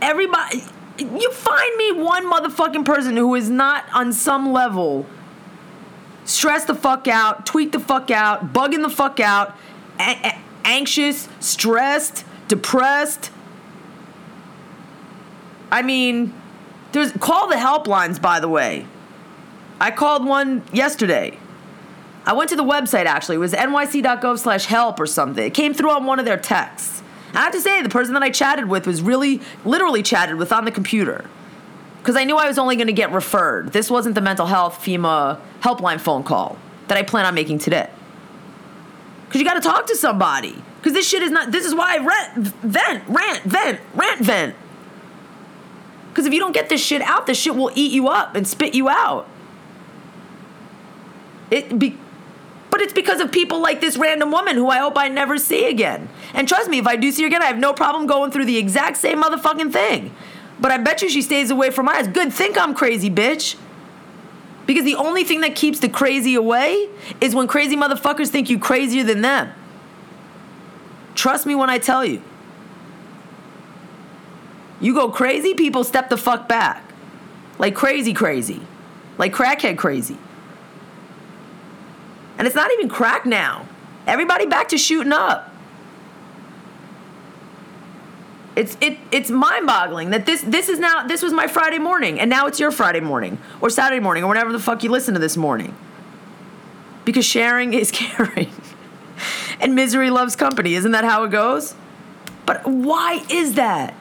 Everybody 0.00 0.62
you 0.98 1.32
find 1.32 1.76
me 1.76 1.92
one 1.92 2.30
motherfucking 2.30 2.84
person 2.84 3.16
who 3.16 3.34
is 3.34 3.48
not 3.50 3.84
on 3.94 4.12
some 4.12 4.52
level 4.52 5.06
stressed 6.24 6.66
the 6.68 6.74
fuck 6.74 7.08
out, 7.08 7.44
tweet 7.46 7.72
the 7.72 7.80
fuck 7.80 8.10
out, 8.10 8.52
bugging 8.52 8.82
the 8.82 8.90
fuck 8.90 9.18
out, 9.18 9.56
a- 9.98 10.18
a- 10.24 10.38
anxious, 10.64 11.28
stressed, 11.40 12.24
depressed. 12.48 13.30
I 15.70 15.82
mean, 15.82 16.32
there's 16.92 17.12
call 17.12 17.48
the 17.48 17.56
helplines 17.56 18.20
by 18.20 18.40
the 18.40 18.48
way. 18.48 18.86
I 19.80 19.90
called 19.90 20.24
one 20.24 20.62
yesterday. 20.72 21.38
I 22.24 22.34
went 22.34 22.50
to 22.50 22.56
the 22.56 22.64
website 22.64 23.06
actually. 23.06 23.36
It 23.36 23.40
was 23.40 23.52
nyc.gov 23.52 24.38
slash 24.38 24.66
help 24.66 25.00
or 25.00 25.06
something. 25.06 25.44
It 25.44 25.54
came 25.54 25.74
through 25.74 25.90
on 25.90 26.06
one 26.06 26.18
of 26.18 26.24
their 26.24 26.36
texts. 26.36 27.02
I 27.34 27.44
have 27.44 27.52
to 27.52 27.60
say, 27.60 27.82
the 27.82 27.88
person 27.88 28.14
that 28.14 28.22
I 28.22 28.30
chatted 28.30 28.68
with 28.68 28.86
was 28.86 29.00
really, 29.00 29.40
literally 29.64 30.02
chatted 30.02 30.36
with 30.36 30.52
on 30.52 30.64
the 30.64 30.70
computer. 30.70 31.24
Because 31.98 32.16
I 32.16 32.24
knew 32.24 32.36
I 32.36 32.46
was 32.46 32.58
only 32.58 32.76
going 32.76 32.88
to 32.88 32.92
get 32.92 33.12
referred. 33.12 33.72
This 33.72 33.90
wasn't 33.90 34.14
the 34.14 34.20
mental 34.20 34.46
health 34.46 34.80
FEMA 34.80 35.40
helpline 35.60 36.00
phone 36.00 36.24
call 36.24 36.58
that 36.88 36.98
I 36.98 37.02
plan 37.02 37.24
on 37.24 37.34
making 37.34 37.58
today. 37.58 37.88
Because 39.24 39.40
you 39.40 39.46
got 39.46 39.54
to 39.54 39.60
talk 39.60 39.86
to 39.86 39.96
somebody. 39.96 40.54
Because 40.76 40.92
this 40.92 41.08
shit 41.08 41.22
is 41.22 41.30
not, 41.30 41.52
this 41.52 41.64
is 41.64 41.74
why 41.74 41.94
I 41.94 41.98
rant, 42.04 42.46
vent, 42.58 43.08
rant, 43.08 43.42
vent, 43.44 43.80
rant, 43.94 44.20
vent. 44.20 44.56
Because 46.12 46.26
if 46.26 46.34
you 46.34 46.40
don't 46.40 46.52
get 46.52 46.68
this 46.68 46.84
shit 46.84 47.00
out, 47.00 47.26
this 47.26 47.38
shit 47.38 47.56
will 47.56 47.70
eat 47.74 47.90
you 47.90 48.08
up 48.08 48.36
and 48.36 48.46
spit 48.46 48.74
you 48.74 48.90
out. 48.90 49.26
It 51.50 51.78
be, 51.78 51.98
but 52.70 52.82
it's 52.82 52.92
because 52.92 53.20
of 53.20 53.32
people 53.32 53.62
like 53.62 53.80
this 53.80 53.96
random 53.96 54.30
woman 54.30 54.56
who 54.56 54.68
I 54.68 54.78
hope 54.78 54.98
I 54.98 55.08
never 55.08 55.38
see 55.38 55.70
again. 55.70 56.10
And 56.34 56.46
trust 56.46 56.68
me, 56.68 56.78
if 56.78 56.86
I 56.86 56.96
do 56.96 57.10
see 57.10 57.22
her 57.22 57.28
again, 57.28 57.42
I 57.42 57.46
have 57.46 57.58
no 57.58 57.72
problem 57.72 58.06
going 58.06 58.30
through 58.30 58.44
the 58.44 58.58
exact 58.58 58.98
same 58.98 59.22
motherfucking 59.22 59.72
thing. 59.72 60.14
But 60.60 60.70
I 60.70 60.76
bet 60.76 61.00
you 61.00 61.08
she 61.08 61.22
stays 61.22 61.50
away 61.50 61.70
from 61.70 61.86
my 61.86 61.94
eyes. 61.94 62.08
Good, 62.08 62.30
think 62.30 62.58
I'm 62.58 62.74
crazy, 62.74 63.08
bitch. 63.08 63.56
Because 64.66 64.84
the 64.84 64.96
only 64.96 65.24
thing 65.24 65.40
that 65.40 65.54
keeps 65.54 65.80
the 65.80 65.88
crazy 65.88 66.34
away 66.34 66.90
is 67.22 67.34
when 67.34 67.46
crazy 67.46 67.74
motherfuckers 67.74 68.28
think 68.28 68.50
you 68.50 68.58
crazier 68.58 69.02
than 69.02 69.22
them. 69.22 69.52
Trust 71.14 71.46
me 71.46 71.54
when 71.54 71.70
I 71.70 71.78
tell 71.78 72.04
you. 72.04 72.22
You 74.82 74.94
go 74.94 75.08
crazy, 75.10 75.54
people 75.54 75.84
step 75.84 76.10
the 76.10 76.16
fuck 76.16 76.48
back. 76.48 76.82
Like 77.58 77.76
crazy, 77.76 78.12
crazy. 78.12 78.60
Like 79.16 79.32
crackhead 79.32 79.78
crazy. 79.78 80.18
And 82.36 82.46
it's 82.48 82.56
not 82.56 82.72
even 82.72 82.88
crack 82.88 83.24
now. 83.24 83.68
Everybody 84.08 84.46
back 84.46 84.68
to 84.70 84.78
shooting 84.78 85.12
up. 85.12 85.50
It's 88.56 88.76
it 88.80 88.98
it's 89.12 89.30
mind-boggling 89.30 90.10
that 90.10 90.26
this 90.26 90.42
this 90.42 90.68
is 90.68 90.78
now 90.78 91.06
this 91.06 91.22
was 91.22 91.32
my 91.32 91.46
Friday 91.46 91.78
morning 91.78 92.20
and 92.20 92.28
now 92.28 92.48
it's 92.48 92.60
your 92.60 92.70
Friday 92.70 93.00
morning 93.00 93.38
or 93.62 93.70
Saturday 93.70 94.00
morning 94.00 94.24
or 94.24 94.28
whenever 94.28 94.52
the 94.52 94.58
fuck 94.58 94.82
you 94.82 94.90
listen 94.90 95.14
to 95.14 95.20
this 95.20 95.36
morning. 95.36 95.74
Because 97.04 97.24
sharing 97.24 97.72
is 97.72 97.90
caring. 97.92 98.50
and 99.60 99.76
misery 99.76 100.10
loves 100.10 100.34
company. 100.34 100.74
Isn't 100.74 100.90
that 100.90 101.04
how 101.04 101.22
it 101.22 101.30
goes? 101.30 101.76
But 102.44 102.66
why 102.66 103.24
is 103.30 103.54
that? 103.54 103.94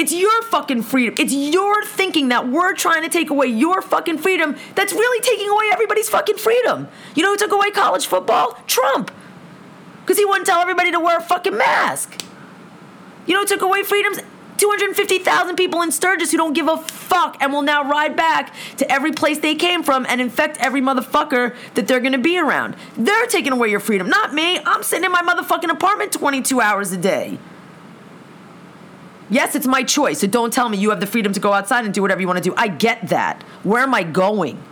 It's 0.00 0.14
your 0.14 0.40
fucking 0.44 0.84
freedom. 0.84 1.14
It's 1.18 1.34
your 1.34 1.84
thinking 1.84 2.30
that 2.30 2.48
we're 2.48 2.72
trying 2.72 3.02
to 3.02 3.10
take 3.10 3.28
away 3.28 3.48
your 3.48 3.82
fucking 3.82 4.16
freedom 4.16 4.56
that's 4.74 4.94
really 4.94 5.20
taking 5.20 5.50
away 5.50 5.66
everybody's 5.70 6.08
fucking 6.08 6.38
freedom. 6.38 6.88
You 7.14 7.22
know 7.22 7.32
who 7.32 7.36
took 7.36 7.52
away 7.52 7.70
college 7.70 8.06
football? 8.06 8.56
Trump. 8.66 9.10
Because 10.00 10.16
he 10.16 10.24
wouldn't 10.24 10.46
tell 10.46 10.62
everybody 10.62 10.90
to 10.90 10.98
wear 10.98 11.18
a 11.18 11.22
fucking 11.22 11.54
mask. 11.54 12.24
You 13.26 13.34
know 13.34 13.40
who 13.40 13.46
took 13.46 13.60
away 13.60 13.82
freedoms? 13.82 14.20
250,000 14.56 15.56
people 15.56 15.82
in 15.82 15.92
Sturgis 15.92 16.30
who 16.30 16.38
don't 16.38 16.54
give 16.54 16.68
a 16.68 16.78
fuck 16.78 17.36
and 17.42 17.52
will 17.52 17.60
now 17.60 17.86
ride 17.86 18.16
back 18.16 18.54
to 18.78 18.90
every 18.90 19.12
place 19.12 19.40
they 19.40 19.54
came 19.54 19.82
from 19.82 20.06
and 20.08 20.18
infect 20.18 20.56
every 20.60 20.80
motherfucker 20.80 21.54
that 21.74 21.86
they're 21.86 22.00
gonna 22.00 22.16
be 22.16 22.38
around. 22.38 22.74
They're 22.96 23.26
taking 23.26 23.52
away 23.52 23.68
your 23.68 23.80
freedom, 23.80 24.08
not 24.08 24.32
me. 24.32 24.60
I'm 24.64 24.82
sitting 24.82 25.04
in 25.04 25.12
my 25.12 25.20
motherfucking 25.20 25.70
apartment 25.70 26.12
22 26.12 26.58
hours 26.58 26.90
a 26.90 26.96
day. 26.96 27.38
Yes, 29.30 29.54
it's 29.54 29.66
my 29.66 29.82
choice, 29.82 30.20
so 30.20 30.26
don't 30.26 30.52
tell 30.52 30.68
me 30.68 30.76
you 30.76 30.90
have 30.90 31.00
the 31.00 31.06
freedom 31.06 31.32
to 31.32 31.40
go 31.40 31.52
outside 31.52 31.84
and 31.84 31.94
do 31.94 32.02
whatever 32.02 32.20
you 32.20 32.26
wanna 32.26 32.40
do. 32.40 32.52
I 32.56 32.68
get 32.68 33.08
that. 33.08 33.42
Where 33.62 33.82
am 33.82 33.94
I 33.94 34.02
going? 34.02 34.62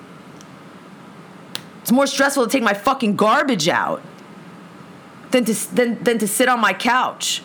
It's 1.82 1.92
more 1.92 2.06
stressful 2.06 2.44
to 2.44 2.50
take 2.50 2.62
my 2.62 2.74
fucking 2.74 3.16
garbage 3.16 3.68
out 3.68 4.02
than 5.30 5.44
to, 5.44 5.74
than, 5.74 6.02
than 6.02 6.18
to 6.18 6.28
sit 6.28 6.48
on 6.48 6.60
my 6.60 6.72
couch 6.72 7.42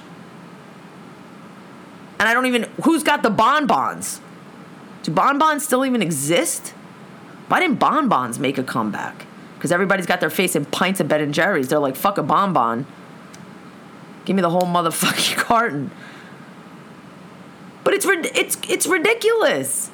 and 2.23 2.29
I 2.29 2.33
don't 2.33 2.45
even 2.45 2.69
who's 2.85 3.03
got 3.03 3.21
the 3.21 3.29
bonbons? 3.29 4.21
Do 5.03 5.11
bonbons 5.11 5.65
still 5.65 5.85
even 5.85 6.01
exist? 6.01 6.69
Why 7.49 7.59
didn't 7.59 7.79
bonbons 7.79 8.39
make 8.39 8.57
a 8.57 8.63
comeback? 8.63 9.25
Because 9.55 9.73
everybody's 9.73 10.05
got 10.05 10.21
their 10.21 10.29
face 10.29 10.55
in 10.55 10.63
pints 10.63 11.01
of 11.01 11.09
Ben 11.09 11.19
and 11.19 11.33
Jerry's. 11.33 11.67
They're 11.67 11.79
like, 11.79 11.97
fuck 11.97 12.17
a 12.17 12.23
bonbon. 12.23 12.85
Give 14.23 14.37
me 14.37 14.41
the 14.41 14.49
whole 14.49 14.61
motherfucking 14.61 15.35
carton. 15.43 15.91
But 17.83 17.93
it's 17.93 18.05
it's 18.07 18.57
it's 18.69 18.87
ridiculous. 18.87 19.91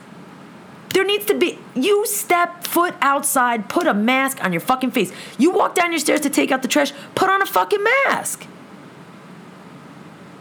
There 0.94 1.06
needs 1.06 1.26
to 1.26 1.36
be 1.36 1.60
you 1.76 2.06
step 2.06 2.66
foot 2.66 2.96
outside, 3.02 3.70
put 3.70 3.88
a 3.88 3.94
mask 3.94 4.44
on 4.44 4.52
your 4.54 4.62
fucking 4.62 4.92
face. 4.92 5.12
You 5.38 5.52
walk 5.52 5.76
down 5.76 5.92
your 5.92 6.00
stairs 6.00 6.22
to 6.22 6.30
take 6.30 6.52
out 6.52 6.62
the 6.62 6.68
trash, 6.68 6.92
put 7.16 7.30
on 7.30 7.42
a 7.42 7.46
fucking 7.46 7.84
mask. 8.06 8.46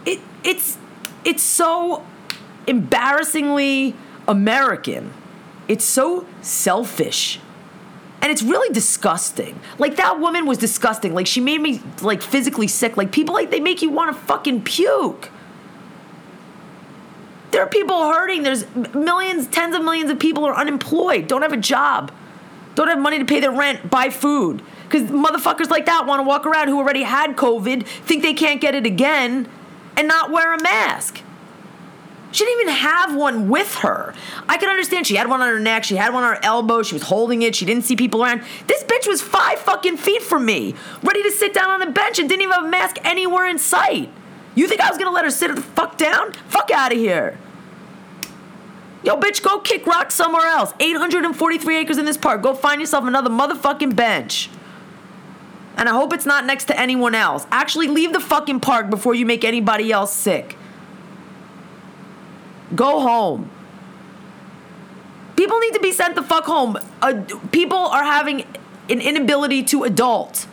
It 0.07 0.21
it's 0.45 0.79
it's 1.25 1.43
so 1.43 2.05
embarrassingly 2.67 3.95
American. 4.27 5.13
It's 5.69 5.85
so 5.85 6.27
selfish. 6.41 7.41
And 8.21 8.33
it's 8.33 8.43
really 8.43 8.73
disgusting. 8.73 9.61
Like 9.79 9.97
that 9.97 10.19
woman 10.19 10.47
was 10.47 10.59
disgusting. 10.59 11.15
Like 11.15 11.27
she 11.27 11.41
made 11.41 11.61
me 11.61 11.81
like 12.03 12.21
physically 12.21 12.67
sick. 12.69 12.97
Like 12.97 13.13
people 13.13 13.35
like 13.35 13.51
they 13.51 13.61
make 13.61 13.81
you 13.81 13.91
want 13.91 14.15
to 14.15 14.23
fucking 14.23 14.63
puke. 14.63 15.31
There 17.59 17.67
are 17.67 17.69
people 17.69 18.09
hurting. 18.09 18.45
There's 18.45 18.73
millions, 18.95 19.49
tens 19.49 19.75
of 19.75 19.83
millions 19.83 20.13
of 20.13 20.21
people 20.21 20.45
are 20.45 20.55
unemployed, 20.55 21.27
don't 21.27 21.43
have 21.43 21.53
a 21.53 21.57
job, 21.57 22.13
don't 22.77 22.87
have 22.87 23.01
money 23.01 23.19
to 23.19 23.25
pay 23.25 23.41
their 23.41 23.51
rent, 23.51 23.91
buy 23.91 24.11
food. 24.11 24.63
Because 24.85 25.11
motherfuckers 25.11 25.69
like 25.69 25.87
that 25.87 26.07
want 26.07 26.21
to 26.21 26.23
walk 26.23 26.47
around 26.47 26.69
who 26.69 26.79
already 26.79 27.03
had 27.03 27.35
COVID, 27.35 27.85
think 27.85 28.23
they 28.23 28.33
can't 28.33 28.61
get 28.61 28.77
it 28.77 28.87
again, 28.87 29.49
and 29.97 30.07
not 30.07 30.31
wear 30.31 30.55
a 30.55 30.63
mask. 30.63 31.21
She 32.31 32.45
didn't 32.45 32.61
even 32.61 32.75
have 32.75 33.17
one 33.17 33.49
with 33.49 33.75
her. 33.79 34.15
I 34.49 34.57
can 34.57 34.69
understand 34.69 35.09
she 35.09 35.17
had 35.17 35.29
one 35.29 35.41
on 35.41 35.49
her 35.49 35.59
neck, 35.59 35.83
she 35.83 35.97
had 35.97 36.15
one 36.15 36.23
on 36.23 36.37
her 36.37 36.45
elbow, 36.45 36.85
she 36.85 36.95
was 36.95 37.03
holding 37.03 37.43
it, 37.43 37.57
she 37.57 37.65
didn't 37.65 37.83
see 37.83 37.97
people 37.97 38.23
around. 38.23 38.43
This 38.69 38.85
bitch 38.85 39.09
was 39.09 39.21
five 39.21 39.59
fucking 39.59 39.97
feet 39.97 40.23
from 40.23 40.47
me, 40.47 40.77
ready 41.03 41.25
to 41.25 41.33
sit 41.33 41.53
down 41.55 41.71
on 41.71 41.81
the 41.81 41.91
bench 41.91 42.21
and 42.21 42.29
didn't 42.29 42.43
even 42.43 42.55
have 42.55 42.67
a 42.67 42.69
mask 42.69 42.99
anywhere 43.03 43.49
in 43.49 43.59
sight. 43.59 44.11
You 44.55 44.69
think 44.69 44.81
I 44.81 44.91
was 44.91 44.97
gonna 44.97 45.11
let 45.11 45.25
her 45.25 45.31
sit 45.33 45.53
the 45.53 45.61
fuck 45.61 45.99
down? 45.99 46.35
Fuck 46.47 46.71
out 46.71 46.93
of 46.93 46.99
here. 46.99 47.37
Yo, 49.09 49.17
bitch, 49.17 49.43
go 49.43 49.59
kick 49.59 49.87
rock 49.87 50.11
somewhere 50.11 50.47
else. 50.47 50.75
843 50.79 51.79
acres 51.79 51.97
in 51.97 52.05
this 52.05 52.19
park. 52.19 52.43
Go 52.43 52.53
find 52.53 52.79
yourself 52.79 53.07
another 53.07 53.31
motherfucking 53.31 53.97
bench. 53.97 54.51
And 55.79 55.89
I 55.89 55.93
hope 55.93 56.13
it's 56.13 56.27
not 56.27 56.45
next 56.45 56.67
to 56.67 56.79
anyone 56.79 57.15
else. 57.15 57.47
Actually, 57.51 57.89
leave 57.89 58.13
the 58.13 58.21
fucking 58.21 58.61
park 58.61 58.91
before 58.91 59.15
you 59.15 59.25
make 59.25 59.45
anybody 59.45 59.91
else 59.91 60.13
sick. 60.13 60.59
Go 62.75 63.01
home. 63.01 63.51
People 65.37 65.59
need 65.59 65.73
to 65.73 65.81
be 65.81 65.93
sent 65.93 66.15
the 66.15 66.23
fuck 66.23 66.45
home. 66.45 66.77
Uh, 67.01 67.23
people 67.51 67.79
are 67.79 68.05
having 68.05 68.43
an 68.91 69.01
inability 69.01 69.63
to 69.63 69.85
adult. 69.85 70.47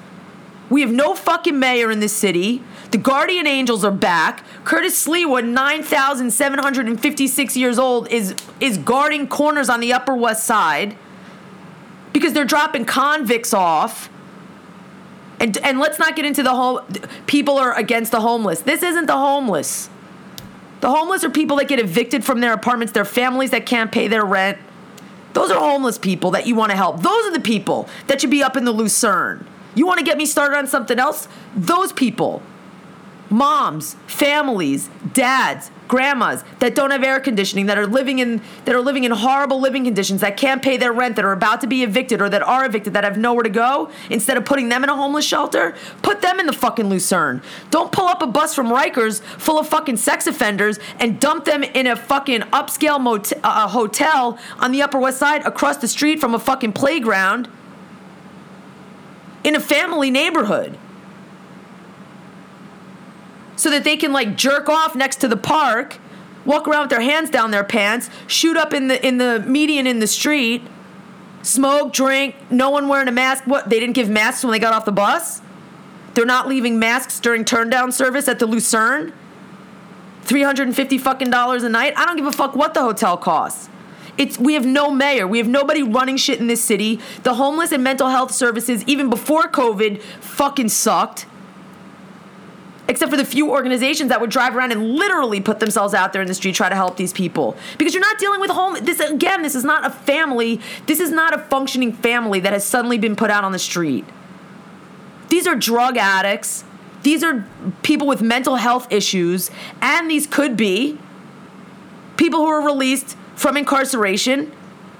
We 0.69 0.79
have 0.79 0.91
no 0.91 1.13
fucking 1.13 1.59
mayor 1.59 1.91
in 1.91 1.99
this 1.99 2.13
city. 2.13 2.63
The 2.91 2.97
guardian 2.97 3.47
angels 3.47 3.83
are 3.83 3.91
back. 3.91 4.43
Curtis 4.63 5.05
Sliwa, 5.05 5.45
9,756 5.45 7.57
years 7.57 7.79
old, 7.79 8.07
is 8.09 8.35
is 8.59 8.77
guarding 8.77 9.27
corners 9.27 9.69
on 9.69 9.79
the 9.79 9.93
Upper 9.93 10.15
West 10.15 10.45
Side 10.45 10.95
because 12.13 12.33
they're 12.33 12.45
dropping 12.45 12.85
convicts 12.85 13.53
off 13.53 14.09
and 15.39 15.57
and 15.59 15.79
let's 15.79 15.99
not 15.99 16.15
get 16.15 16.25
into 16.25 16.43
the 16.43 16.55
whole 16.55 16.81
people 17.27 17.57
are 17.57 17.77
against 17.77 18.11
the 18.11 18.21
homeless. 18.21 18.61
This 18.61 18.83
isn't 18.83 19.05
the 19.05 19.17
homeless. 19.17 19.89
The 20.81 20.89
homeless 20.89 21.23
are 21.23 21.29
people 21.29 21.57
that 21.57 21.67
get 21.67 21.79
evicted 21.79 22.23
from 22.23 22.41
their 22.41 22.53
apartments, 22.53 22.93
their 22.93 23.05
families 23.05 23.51
that 23.51 23.65
can't 23.65 23.91
pay 23.91 24.07
their 24.07 24.25
rent. 24.25 24.57
Those 25.33 25.51
are 25.51 25.59
homeless 25.59 25.97
people 25.97 26.31
that 26.31 26.47
you 26.47 26.55
want 26.55 26.71
to 26.71 26.77
help. 26.77 27.01
Those 27.01 27.25
are 27.25 27.31
the 27.31 27.41
people 27.41 27.89
that 28.07 28.21
should 28.21 28.29
be 28.29 28.43
up 28.43 28.55
in 28.55 28.65
the 28.65 28.71
Lucerne. 28.71 29.45
You 29.73 29.85
want 29.85 29.99
to 29.99 30.05
get 30.05 30.17
me 30.17 30.25
started 30.25 30.57
on 30.57 30.67
something 30.67 30.99
else? 30.99 31.27
Those 31.55 31.91
people. 31.91 32.41
Moms, 33.29 33.95
families, 34.07 34.89
dads, 35.13 35.71
grandmas 35.87 36.43
that 36.59 36.75
don't 36.75 36.91
have 36.91 37.03
air 37.03 37.19
conditioning 37.19 37.67
that 37.67 37.77
are 37.77 37.87
living 37.87 38.19
in 38.19 38.41
that 38.65 38.75
are 38.75 38.81
living 38.81 39.03
in 39.03 39.11
horrible 39.11 39.59
living 39.59 39.83
conditions 39.83 40.21
that 40.21 40.37
can't 40.37 40.61
pay 40.61 40.77
their 40.77 40.91
rent 40.91 41.15
that 41.15 41.25
are 41.25 41.31
about 41.31 41.61
to 41.61 41.67
be 41.67 41.83
evicted 41.83 42.21
or 42.21 42.29
that 42.29 42.41
are 42.41 42.65
evicted 42.65 42.93
that 42.93 43.03
have 43.03 43.17
nowhere 43.17 43.43
to 43.43 43.49
go 43.49 43.89
instead 44.09 44.37
of 44.37 44.45
putting 44.45 44.69
them 44.69 44.83
in 44.83 44.89
a 44.89 44.95
homeless 44.95 45.25
shelter 45.25 45.75
put 46.01 46.21
them 46.21 46.39
in 46.39 46.45
the 46.45 46.53
fucking 46.53 46.89
lucerne. 46.89 47.41
Don't 47.71 47.91
pull 47.91 48.07
up 48.07 48.21
a 48.21 48.27
bus 48.27 48.55
from 48.55 48.67
rikers 48.67 49.21
full 49.21 49.59
of 49.59 49.67
fucking 49.67 49.97
sex 49.97 50.27
offenders 50.27 50.79
and 50.99 51.19
dump 51.19 51.45
them 51.45 51.63
in 51.63 51.87
a 51.87 51.95
fucking 51.95 52.41
upscale 52.41 52.95
uh, 53.43 53.67
hotel 53.67 54.39
on 54.59 54.71
the 54.71 54.81
upper 54.81 54.99
west 54.99 55.17
side 55.17 55.45
across 55.45 55.77
the 55.77 55.87
street 55.87 56.19
from 56.19 56.33
a 56.33 56.39
fucking 56.39 56.73
playground 56.73 57.49
in 59.43 59.55
a 59.55 59.59
family 59.59 60.09
neighborhood 60.09 60.77
so 63.55 63.69
that 63.69 63.83
they 63.83 63.97
can 63.97 64.11
like 64.13 64.35
jerk 64.35 64.69
off 64.69 64.95
next 64.95 65.17
to 65.17 65.27
the 65.27 65.37
park, 65.37 65.97
walk 66.45 66.67
around 66.67 66.81
with 66.81 66.89
their 66.89 67.01
hands 67.01 67.29
down 67.29 67.51
their 67.51 67.63
pants, 67.63 68.09
shoot 68.27 68.57
up 68.57 68.73
in 68.73 68.87
the 68.87 69.05
in 69.05 69.17
the 69.17 69.43
median 69.47 69.87
in 69.87 69.99
the 69.99 70.07
street, 70.07 70.61
Smoke, 71.45 71.93
drink, 71.93 72.35
no 72.49 72.71
one 72.71 72.87
wearing 72.87 73.07
a 73.07 73.11
mask. 73.11 73.43
What? 73.45 73.69
They 73.69 73.79
didn't 73.79 73.93
give 73.93 74.09
masks 74.09 74.43
when 74.43 74.51
they 74.51 74.57
got 74.57 74.73
off 74.73 74.83
the 74.83 74.91
bus? 74.91 75.41
They're 76.15 76.25
not 76.25 76.47
leaving 76.47 76.79
masks 76.79 77.19
during 77.19 77.45
turndown 77.45 77.93
service 77.93 78.27
at 78.27 78.39
the 78.39 78.47
Lucerne? 78.47 79.13
350 80.23 80.97
fucking 80.97 81.29
dollars 81.29 81.61
a 81.61 81.69
night? 81.69 81.93
I 81.95 82.05
don't 82.07 82.17
give 82.17 82.25
a 82.25 82.31
fuck 82.31 82.55
what 82.55 82.73
the 82.73 82.81
hotel 82.81 83.15
costs. 83.15 83.69
It's 84.17 84.39
we 84.39 84.55
have 84.55 84.65
no 84.65 84.89
mayor. 84.89 85.27
We 85.27 85.37
have 85.37 85.47
nobody 85.47 85.83
running 85.83 86.17
shit 86.17 86.39
in 86.39 86.47
this 86.47 86.63
city. 86.63 86.99
The 87.21 87.35
homeless 87.35 87.71
and 87.71 87.83
mental 87.83 88.09
health 88.09 88.31
services 88.31 88.83
even 88.87 89.11
before 89.11 89.43
COVID 89.43 90.01
fucking 90.21 90.69
sucked 90.69 91.27
except 92.87 93.11
for 93.11 93.17
the 93.17 93.25
few 93.25 93.49
organizations 93.49 94.09
that 94.09 94.21
would 94.21 94.29
drive 94.29 94.55
around 94.55 94.71
and 94.71 94.95
literally 94.95 95.41
put 95.41 95.59
themselves 95.59 95.93
out 95.93 96.13
there 96.13 96.21
in 96.21 96.27
the 96.27 96.33
street 96.33 96.55
try 96.55 96.69
to 96.69 96.75
help 96.75 96.97
these 96.97 97.13
people. 97.13 97.55
Because 97.77 97.93
you're 97.93 98.01
not 98.01 98.19
dealing 98.19 98.39
with 98.39 98.51
home 98.51 98.77
this 98.81 98.99
again 98.99 99.41
this 99.41 99.55
is 99.55 99.63
not 99.63 99.85
a 99.85 99.89
family 99.89 100.61
this 100.85 100.99
is 100.99 101.11
not 101.11 101.33
a 101.33 101.39
functioning 101.39 101.93
family 101.93 102.39
that 102.39 102.53
has 102.53 102.65
suddenly 102.65 102.97
been 102.97 103.15
put 103.15 103.29
out 103.29 103.43
on 103.43 103.51
the 103.51 103.59
street. 103.59 104.05
These 105.29 105.47
are 105.47 105.55
drug 105.55 105.97
addicts. 105.97 106.63
These 107.03 107.23
are 107.23 107.45
people 107.83 108.07
with 108.07 108.21
mental 108.21 108.55
health 108.55 108.91
issues. 108.91 109.51
And 109.81 110.09
these 110.09 110.27
could 110.27 110.55
be 110.55 110.99
people 112.17 112.39
who 112.39 112.47
are 112.47 112.65
released 112.65 113.17
from 113.35 113.57
incarceration 113.57 114.51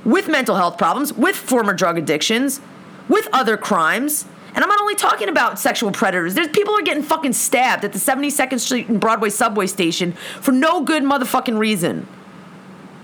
with 0.03 0.27
mental 0.27 0.55
health 0.55 0.77
problems 0.77 1.13
with 1.13 1.35
former 1.35 1.73
drug 1.73 1.97
addictions 1.97 2.61
with 3.07 3.27
other 3.31 3.57
crimes 3.57 4.25
and 4.55 4.63
I'm 4.63 4.69
not 4.69 4.79
only 4.79 4.95
talking 4.95 5.27
about 5.27 5.59
sexual 5.59 5.91
predators. 5.91 6.33
There's 6.33 6.47
people 6.47 6.73
are 6.75 6.81
getting 6.81 7.03
fucking 7.03 7.33
stabbed 7.33 7.83
at 7.83 7.91
the 7.91 7.99
72nd 7.99 8.59
Street 8.59 8.87
and 8.87 9.01
Broadway 9.01 9.29
subway 9.29 9.67
station 9.67 10.13
for 10.13 10.53
no 10.53 10.81
good 10.81 11.03
motherfucking 11.03 11.57
reason. 11.57 12.07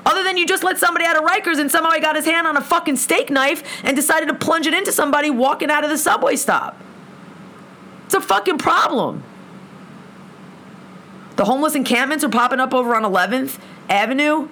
Other 0.05 0.23
than 0.23 0.37
you 0.37 0.47
just 0.47 0.63
let 0.63 0.77
somebody 0.77 1.05
out 1.05 1.17
of 1.17 1.23
Rikers 1.23 1.59
and 1.59 1.69
somehow 1.69 1.91
he 1.91 1.99
got 1.99 2.15
his 2.15 2.25
hand 2.25 2.47
on 2.47 2.55
a 2.55 2.61
fucking 2.61 2.95
steak 2.95 3.29
knife 3.29 3.63
and 3.83 3.97
decided 3.97 4.29
to 4.29 4.33
plunge 4.33 4.65
it 4.65 4.73
into 4.73 4.93
somebody 4.93 5.29
walking 5.29 5.69
out 5.69 5.83
of 5.83 5.89
the 5.89 5.97
subway 5.97 6.37
stop. 6.37 6.79
It's 8.05 8.15
a 8.15 8.21
fucking 8.21 8.57
problem. 8.57 9.23
The 11.35 11.45
homeless 11.45 11.75
encampments 11.75 12.23
are 12.23 12.29
popping 12.29 12.61
up 12.61 12.73
over 12.73 12.95
on 12.95 13.03
11th 13.03 13.59
Avenue 13.89 14.47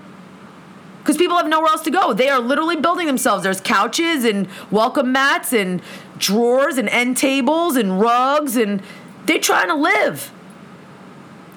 because 1.00 1.18
people 1.18 1.38
have 1.38 1.48
nowhere 1.48 1.70
else 1.70 1.82
to 1.82 1.92
go. 1.92 2.14
They 2.14 2.30
are 2.30 2.40
literally 2.40 2.76
building 2.76 3.08
themselves. 3.08 3.44
There's 3.44 3.62
couches 3.62 4.26
and 4.26 4.48
welcome 4.70 5.12
mats 5.12 5.54
and 5.54 5.82
drawers 6.20 6.78
and 6.78 6.88
end 6.90 7.18
tables 7.18 7.76
and 7.76 8.00
rugs, 8.00 8.56
and 8.56 8.82
they're 9.26 9.40
trying 9.40 9.70
to 9.70 9.76
live. 9.76 10.32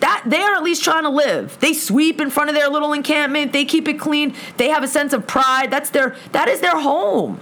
That 0.00 0.24
they 0.26 0.40
are 0.40 0.54
at 0.54 0.62
least 0.62 0.82
trying 0.82 1.04
to 1.04 1.10
live. 1.10 1.60
They 1.60 1.72
sweep 1.72 2.20
in 2.20 2.30
front 2.30 2.50
of 2.50 2.56
their 2.56 2.68
little 2.68 2.92
encampment. 2.92 3.52
They 3.52 3.64
keep 3.64 3.86
it 3.86 4.00
clean. 4.00 4.34
They 4.56 4.68
have 4.68 4.82
a 4.82 4.88
sense 4.88 5.12
of 5.12 5.26
pride. 5.26 5.70
That's 5.70 5.90
their 5.90 6.16
that 6.32 6.48
is 6.48 6.60
their 6.60 6.80
home. 6.80 7.38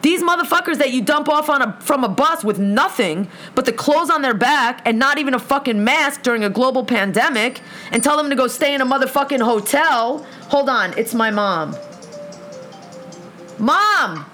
These 0.00 0.22
motherfuckers 0.22 0.78
that 0.78 0.92
you 0.92 1.00
dump 1.00 1.30
off 1.30 1.48
on 1.48 1.62
a 1.62 1.80
from 1.80 2.04
a 2.04 2.08
bus 2.08 2.44
with 2.44 2.58
nothing 2.58 3.28
but 3.54 3.64
the 3.64 3.72
clothes 3.72 4.10
on 4.10 4.20
their 4.20 4.34
back 4.34 4.82
and 4.84 4.98
not 4.98 5.18
even 5.18 5.34
a 5.34 5.38
fucking 5.38 5.82
mask 5.82 6.22
during 6.22 6.44
a 6.44 6.50
global 6.50 6.84
pandemic 6.84 7.60
and 7.90 8.02
tell 8.02 8.16
them 8.16 8.28
to 8.28 8.36
go 8.36 8.46
stay 8.46 8.74
in 8.74 8.80
a 8.80 8.86
motherfucking 8.86 9.40
hotel. 9.40 10.18
Hold 10.48 10.68
on, 10.68 10.96
it's 10.98 11.14
my 11.14 11.30
mom. 11.30 11.74
Mom. 13.58 14.26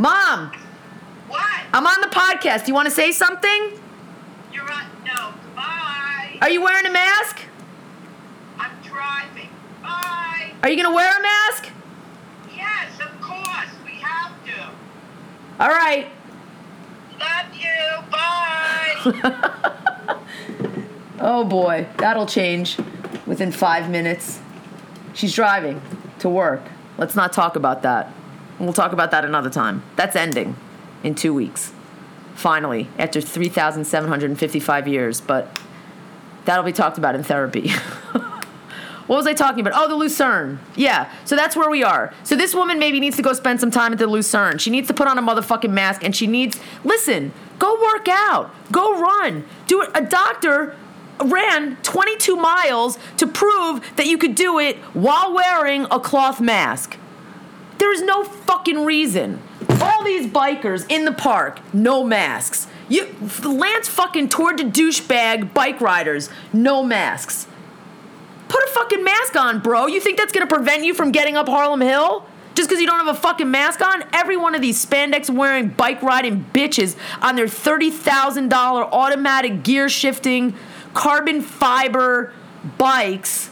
Mom. 0.00 0.50
What? 1.28 1.60
I'm 1.74 1.86
on 1.86 2.00
the 2.00 2.06
podcast. 2.06 2.66
You 2.66 2.72
want 2.72 2.88
to 2.88 2.90
say 2.90 3.12
something? 3.12 3.78
You're 4.50 4.72
on. 4.72 4.84
No. 5.04 5.34
Bye. 5.54 6.38
Are 6.40 6.48
you 6.48 6.62
wearing 6.62 6.86
a 6.86 6.90
mask? 6.90 7.40
I'm 8.58 8.70
driving. 8.82 9.50
Bye. 9.82 10.52
Are 10.62 10.70
you 10.70 10.76
going 10.76 10.88
to 10.88 10.94
wear 10.94 11.18
a 11.18 11.20
mask? 11.20 11.68
Yes, 12.56 12.92
of 12.98 13.20
course. 13.20 13.68
We 13.84 13.90
have 14.00 14.32
to. 14.46 14.70
All 15.62 15.68
right. 15.68 16.08
Love 17.18 17.54
you. 17.54 18.02
Bye. 18.10 20.16
Oh 21.22 21.44
boy, 21.44 21.86
that'll 21.98 22.24
change 22.24 22.78
within 23.26 23.52
five 23.52 23.90
minutes. 23.90 24.40
She's 25.12 25.34
driving 25.34 25.82
to 26.20 26.30
work. 26.30 26.62
Let's 26.96 27.14
not 27.14 27.34
talk 27.34 27.56
about 27.56 27.82
that. 27.82 28.10
We'll 28.60 28.74
talk 28.74 28.92
about 28.92 29.10
that 29.12 29.24
another 29.24 29.48
time. 29.48 29.82
That's 29.96 30.14
ending 30.14 30.54
in 31.02 31.14
two 31.14 31.32
weeks. 31.32 31.72
Finally, 32.34 32.88
after 32.98 33.20
3,755 33.20 34.86
years, 34.86 35.20
but 35.20 35.58
that'll 36.44 36.64
be 36.64 36.72
talked 36.72 36.98
about 36.98 37.14
in 37.14 37.22
therapy. 37.22 37.70
what 39.06 39.16
was 39.16 39.26
I 39.26 39.32
talking 39.32 39.60
about? 39.60 39.72
Oh, 39.74 39.88
the 39.88 39.94
Lucerne. 39.94 40.58
Yeah, 40.76 41.10
so 41.24 41.36
that's 41.36 41.56
where 41.56 41.70
we 41.70 41.82
are. 41.82 42.12
So 42.22 42.36
this 42.36 42.54
woman 42.54 42.78
maybe 42.78 43.00
needs 43.00 43.16
to 43.16 43.22
go 43.22 43.32
spend 43.32 43.60
some 43.60 43.70
time 43.70 43.92
at 43.92 43.98
the 43.98 44.06
Lucerne. 44.06 44.58
She 44.58 44.70
needs 44.70 44.88
to 44.88 44.94
put 44.94 45.08
on 45.08 45.16
a 45.16 45.22
motherfucking 45.22 45.70
mask 45.70 46.04
and 46.04 46.14
she 46.14 46.26
needs, 46.26 46.60
listen, 46.84 47.32
go 47.58 47.80
work 47.80 48.08
out, 48.08 48.54
go 48.70 49.00
run, 49.00 49.44
do 49.66 49.82
it. 49.82 49.90
A 49.94 50.02
doctor 50.02 50.76
ran 51.24 51.76
22 51.82 52.36
miles 52.36 52.98
to 53.16 53.26
prove 53.26 53.84
that 53.96 54.06
you 54.06 54.18
could 54.18 54.34
do 54.34 54.58
it 54.58 54.76
while 54.94 55.34
wearing 55.34 55.86
a 55.90 55.98
cloth 55.98 56.40
mask. 56.40 56.98
There 57.80 57.92
is 57.94 58.02
no 58.02 58.24
fucking 58.24 58.84
reason. 58.84 59.42
All 59.80 60.04
these 60.04 60.26
bikers 60.26 60.84
in 60.90 61.06
the 61.06 61.12
park, 61.12 61.60
no 61.72 62.04
masks. 62.04 62.66
You, 62.90 63.08
Lance 63.42 63.88
fucking 63.88 64.28
toured 64.28 64.58
to 64.58 64.64
douchebag 64.64 65.54
bike 65.54 65.80
riders, 65.80 66.28
no 66.52 66.82
masks. 66.82 67.46
Put 68.48 68.62
a 68.64 68.66
fucking 68.72 69.02
mask 69.02 69.34
on, 69.34 69.60
bro. 69.60 69.86
You 69.86 69.98
think 69.98 70.18
that's 70.18 70.30
gonna 70.30 70.46
prevent 70.46 70.84
you 70.84 70.92
from 70.92 71.10
getting 71.10 71.38
up 71.38 71.48
Harlem 71.48 71.80
Hill? 71.80 72.26
Just 72.54 72.68
because 72.68 72.82
you 72.82 72.86
don't 72.86 72.98
have 72.98 73.16
a 73.16 73.18
fucking 73.18 73.50
mask 73.50 73.80
on? 73.80 74.04
Every 74.12 74.36
one 74.36 74.54
of 74.54 74.60
these 74.60 74.84
spandex 74.84 75.30
wearing 75.30 75.68
bike 75.68 76.02
riding 76.02 76.44
bitches 76.52 76.96
on 77.22 77.34
their 77.34 77.46
$30,000 77.46 78.52
automatic 78.92 79.62
gear 79.62 79.88
shifting 79.88 80.54
carbon 80.92 81.40
fiber 81.40 82.34
bikes. 82.76 83.48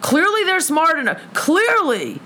Clearly, 0.00 0.44
they're 0.44 0.60
smart 0.60 0.98
enough. 0.98 1.20
Clearly, 1.34 2.20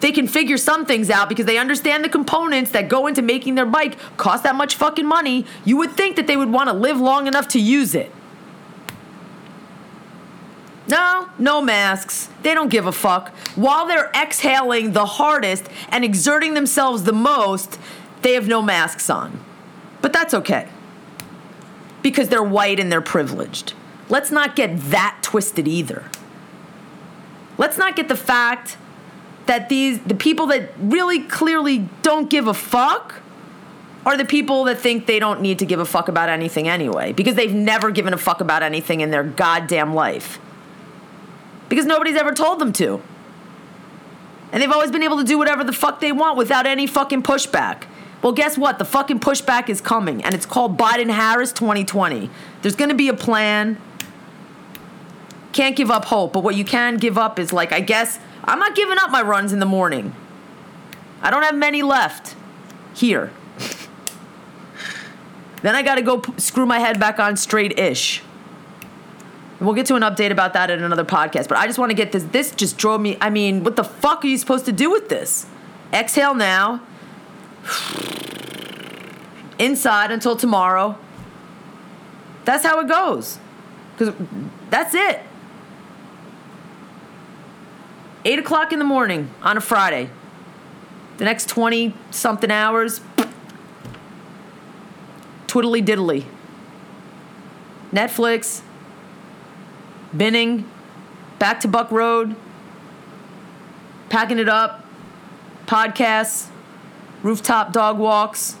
they 0.00 0.12
can 0.12 0.28
figure 0.28 0.56
some 0.56 0.84
things 0.84 1.10
out 1.10 1.28
because 1.28 1.46
they 1.46 1.58
understand 1.58 2.04
the 2.04 2.08
components 2.08 2.70
that 2.72 2.88
go 2.88 3.06
into 3.06 3.22
making 3.22 3.54
their 3.54 3.66
bike 3.66 3.96
cost 4.16 4.42
that 4.42 4.54
much 4.54 4.74
fucking 4.74 5.06
money. 5.06 5.46
You 5.64 5.76
would 5.78 5.92
think 5.92 6.16
that 6.16 6.26
they 6.26 6.36
would 6.36 6.52
want 6.52 6.68
to 6.68 6.74
live 6.74 7.00
long 7.00 7.26
enough 7.26 7.48
to 7.48 7.60
use 7.60 7.94
it. 7.94 8.12
No, 10.88 11.28
no 11.38 11.60
masks. 11.60 12.28
They 12.42 12.54
don't 12.54 12.68
give 12.68 12.86
a 12.86 12.92
fuck. 12.92 13.34
While 13.56 13.86
they're 13.86 14.10
exhaling 14.14 14.92
the 14.92 15.06
hardest 15.06 15.66
and 15.88 16.04
exerting 16.04 16.54
themselves 16.54 17.02
the 17.02 17.12
most, 17.12 17.78
they 18.22 18.34
have 18.34 18.46
no 18.46 18.62
masks 18.62 19.10
on. 19.10 19.40
But 20.00 20.12
that's 20.12 20.34
okay 20.34 20.68
because 22.02 22.28
they're 22.28 22.42
white 22.42 22.78
and 22.78 22.92
they're 22.92 23.00
privileged. 23.00 23.72
Let's 24.08 24.30
not 24.30 24.54
get 24.54 24.78
that 24.90 25.18
twisted 25.22 25.66
either. 25.66 26.08
Let's 27.58 27.78
not 27.78 27.96
get 27.96 28.06
the 28.06 28.16
fact 28.16 28.76
that 29.46 29.68
these 29.68 30.00
the 30.00 30.14
people 30.14 30.46
that 30.48 30.70
really 30.78 31.20
clearly 31.20 31.88
don't 32.02 32.28
give 32.28 32.46
a 32.46 32.54
fuck 32.54 33.22
are 34.04 34.16
the 34.16 34.24
people 34.24 34.64
that 34.64 34.78
think 34.78 35.06
they 35.06 35.18
don't 35.18 35.40
need 35.40 35.58
to 35.58 35.66
give 35.66 35.80
a 35.80 35.84
fuck 35.84 36.06
about 36.08 36.28
anything 36.28 36.68
anyway 36.68 37.12
because 37.12 37.34
they've 37.34 37.52
never 37.52 37.90
given 37.90 38.14
a 38.14 38.18
fuck 38.18 38.40
about 38.40 38.62
anything 38.62 39.00
in 39.00 39.10
their 39.10 39.24
goddamn 39.24 39.94
life. 39.94 40.38
Because 41.68 41.86
nobody's 41.86 42.16
ever 42.16 42.32
told 42.32 42.60
them 42.60 42.72
to. 42.74 43.02
And 44.52 44.62
they've 44.62 44.70
always 44.70 44.92
been 44.92 45.02
able 45.02 45.18
to 45.18 45.24
do 45.24 45.36
whatever 45.36 45.64
the 45.64 45.72
fuck 45.72 45.98
they 45.98 46.12
want 46.12 46.38
without 46.38 46.66
any 46.66 46.86
fucking 46.86 47.24
pushback. 47.24 47.82
Well, 48.22 48.32
guess 48.32 48.56
what? 48.56 48.78
The 48.78 48.84
fucking 48.84 49.20
pushback 49.20 49.68
is 49.68 49.80
coming, 49.80 50.24
and 50.24 50.34
it's 50.34 50.46
called 50.46 50.78
Biden 50.78 51.10
Harris 51.10 51.52
2020. 51.52 52.30
There's 52.62 52.76
gonna 52.76 52.94
be 52.94 53.08
a 53.08 53.14
plan. 53.14 53.76
Can't 55.52 55.74
give 55.74 55.90
up 55.90 56.04
hope, 56.06 56.32
but 56.32 56.44
what 56.44 56.54
you 56.54 56.64
can 56.64 56.96
give 56.96 57.18
up 57.18 57.38
is 57.38 57.52
like, 57.52 57.72
I 57.72 57.80
guess, 57.80 58.18
I'm 58.46 58.58
not 58.58 58.74
giving 58.74 58.98
up 58.98 59.10
my 59.10 59.22
runs 59.22 59.52
in 59.52 59.58
the 59.58 59.66
morning. 59.66 60.14
I 61.20 61.30
don't 61.30 61.42
have 61.42 61.56
many 61.56 61.82
left 61.82 62.36
here. 62.94 63.32
then 65.62 65.74
I 65.74 65.82
gotta 65.82 66.02
go 66.02 66.18
p- 66.18 66.32
screw 66.38 66.66
my 66.66 66.78
head 66.78 67.00
back 67.00 67.18
on 67.18 67.36
straight 67.36 67.78
ish. 67.78 68.22
We'll 69.60 69.74
get 69.74 69.86
to 69.86 69.94
an 69.94 70.02
update 70.02 70.30
about 70.30 70.52
that 70.52 70.70
in 70.70 70.82
another 70.82 71.04
podcast, 71.04 71.48
but 71.48 71.56
I 71.56 71.66
just 71.66 71.78
wanna 71.78 71.94
get 71.94 72.12
this. 72.12 72.24
This 72.24 72.52
just 72.52 72.78
drove 72.78 73.00
me. 73.00 73.16
I 73.20 73.30
mean, 73.30 73.64
what 73.64 73.76
the 73.76 73.84
fuck 73.84 74.24
are 74.24 74.28
you 74.28 74.38
supposed 74.38 74.66
to 74.66 74.72
do 74.72 74.90
with 74.90 75.08
this? 75.08 75.46
Exhale 75.92 76.34
now 76.34 76.82
inside 79.58 80.10
until 80.10 80.36
tomorrow. 80.36 80.98
That's 82.44 82.64
how 82.64 82.78
it 82.80 82.88
goes. 82.88 83.38
Because 83.96 84.14
that's 84.70 84.94
it. 84.94 85.20
Eight 88.26 88.40
o'clock 88.40 88.72
in 88.72 88.80
the 88.80 88.84
morning 88.84 89.30
on 89.40 89.56
a 89.56 89.60
Friday. 89.60 90.10
The 91.18 91.24
next 91.24 91.48
20 91.48 91.94
something 92.10 92.50
hours, 92.50 93.00
twiddly 95.46 95.80
diddly. 95.80 96.24
Netflix, 97.92 98.62
binning, 100.14 100.68
back 101.38 101.60
to 101.60 101.68
Buck 101.68 101.92
Road, 101.92 102.34
packing 104.08 104.40
it 104.40 104.48
up, 104.48 104.84
podcasts, 105.66 106.48
rooftop 107.22 107.72
dog 107.72 107.96
walks, 107.96 108.56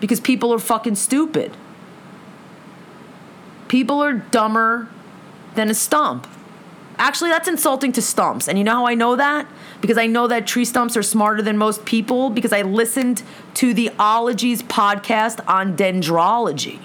because 0.00 0.18
people 0.18 0.52
are 0.52 0.58
fucking 0.58 0.96
stupid. 0.96 1.56
People 3.68 4.02
are 4.02 4.14
dumber 4.14 4.88
than 5.54 5.70
a 5.70 5.74
stump. 5.74 6.26
Actually, 7.00 7.30
that's 7.30 7.48
insulting 7.48 7.92
to 7.92 8.02
stumps. 8.02 8.46
And 8.46 8.58
you 8.58 8.62
know 8.62 8.74
how 8.74 8.86
I 8.86 8.94
know 8.94 9.16
that? 9.16 9.46
Because 9.80 9.96
I 9.96 10.06
know 10.06 10.26
that 10.26 10.46
tree 10.46 10.66
stumps 10.66 10.98
are 10.98 11.02
smarter 11.02 11.40
than 11.40 11.56
most 11.56 11.86
people 11.86 12.28
because 12.28 12.52
I 12.52 12.60
listened 12.60 13.22
to 13.54 13.72
the 13.72 13.90
Ologies 13.98 14.62
podcast 14.62 15.40
on 15.48 15.78
dendrology. 15.78 16.78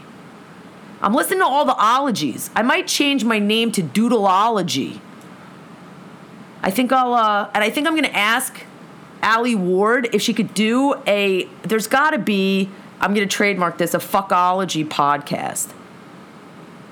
I'm 1.02 1.14
listening 1.14 1.40
to 1.40 1.46
all 1.46 1.66
the 1.66 1.76
ologies. 1.78 2.50
I 2.56 2.62
might 2.62 2.88
change 2.88 3.26
my 3.26 3.40
name 3.40 3.74
to 3.74 3.84
Doodleology. 3.84 5.02
I 6.64 6.72
think 6.72 6.94
I'll, 6.94 7.14
uh, 7.14 7.52
and 7.54 7.62
I 7.62 7.70
think 7.70 7.86
I'm 7.86 7.94
going 7.94 8.06
to 8.06 8.16
ask 8.16 8.64
Alie 9.22 9.56
Ward 9.56 10.08
if 10.14 10.22
she 10.22 10.34
could 10.34 10.54
do 10.54 10.96
a, 11.06 11.44
there's 11.64 11.88
got 11.88 12.12
to 12.12 12.20
be, 12.20 12.70
I'm 13.02 13.14
going 13.14 13.28
to 13.28 13.36
trademark 13.36 13.78
this, 13.78 13.94
a 13.94 14.00
fuckology 14.00 14.88
podcast 14.88 15.74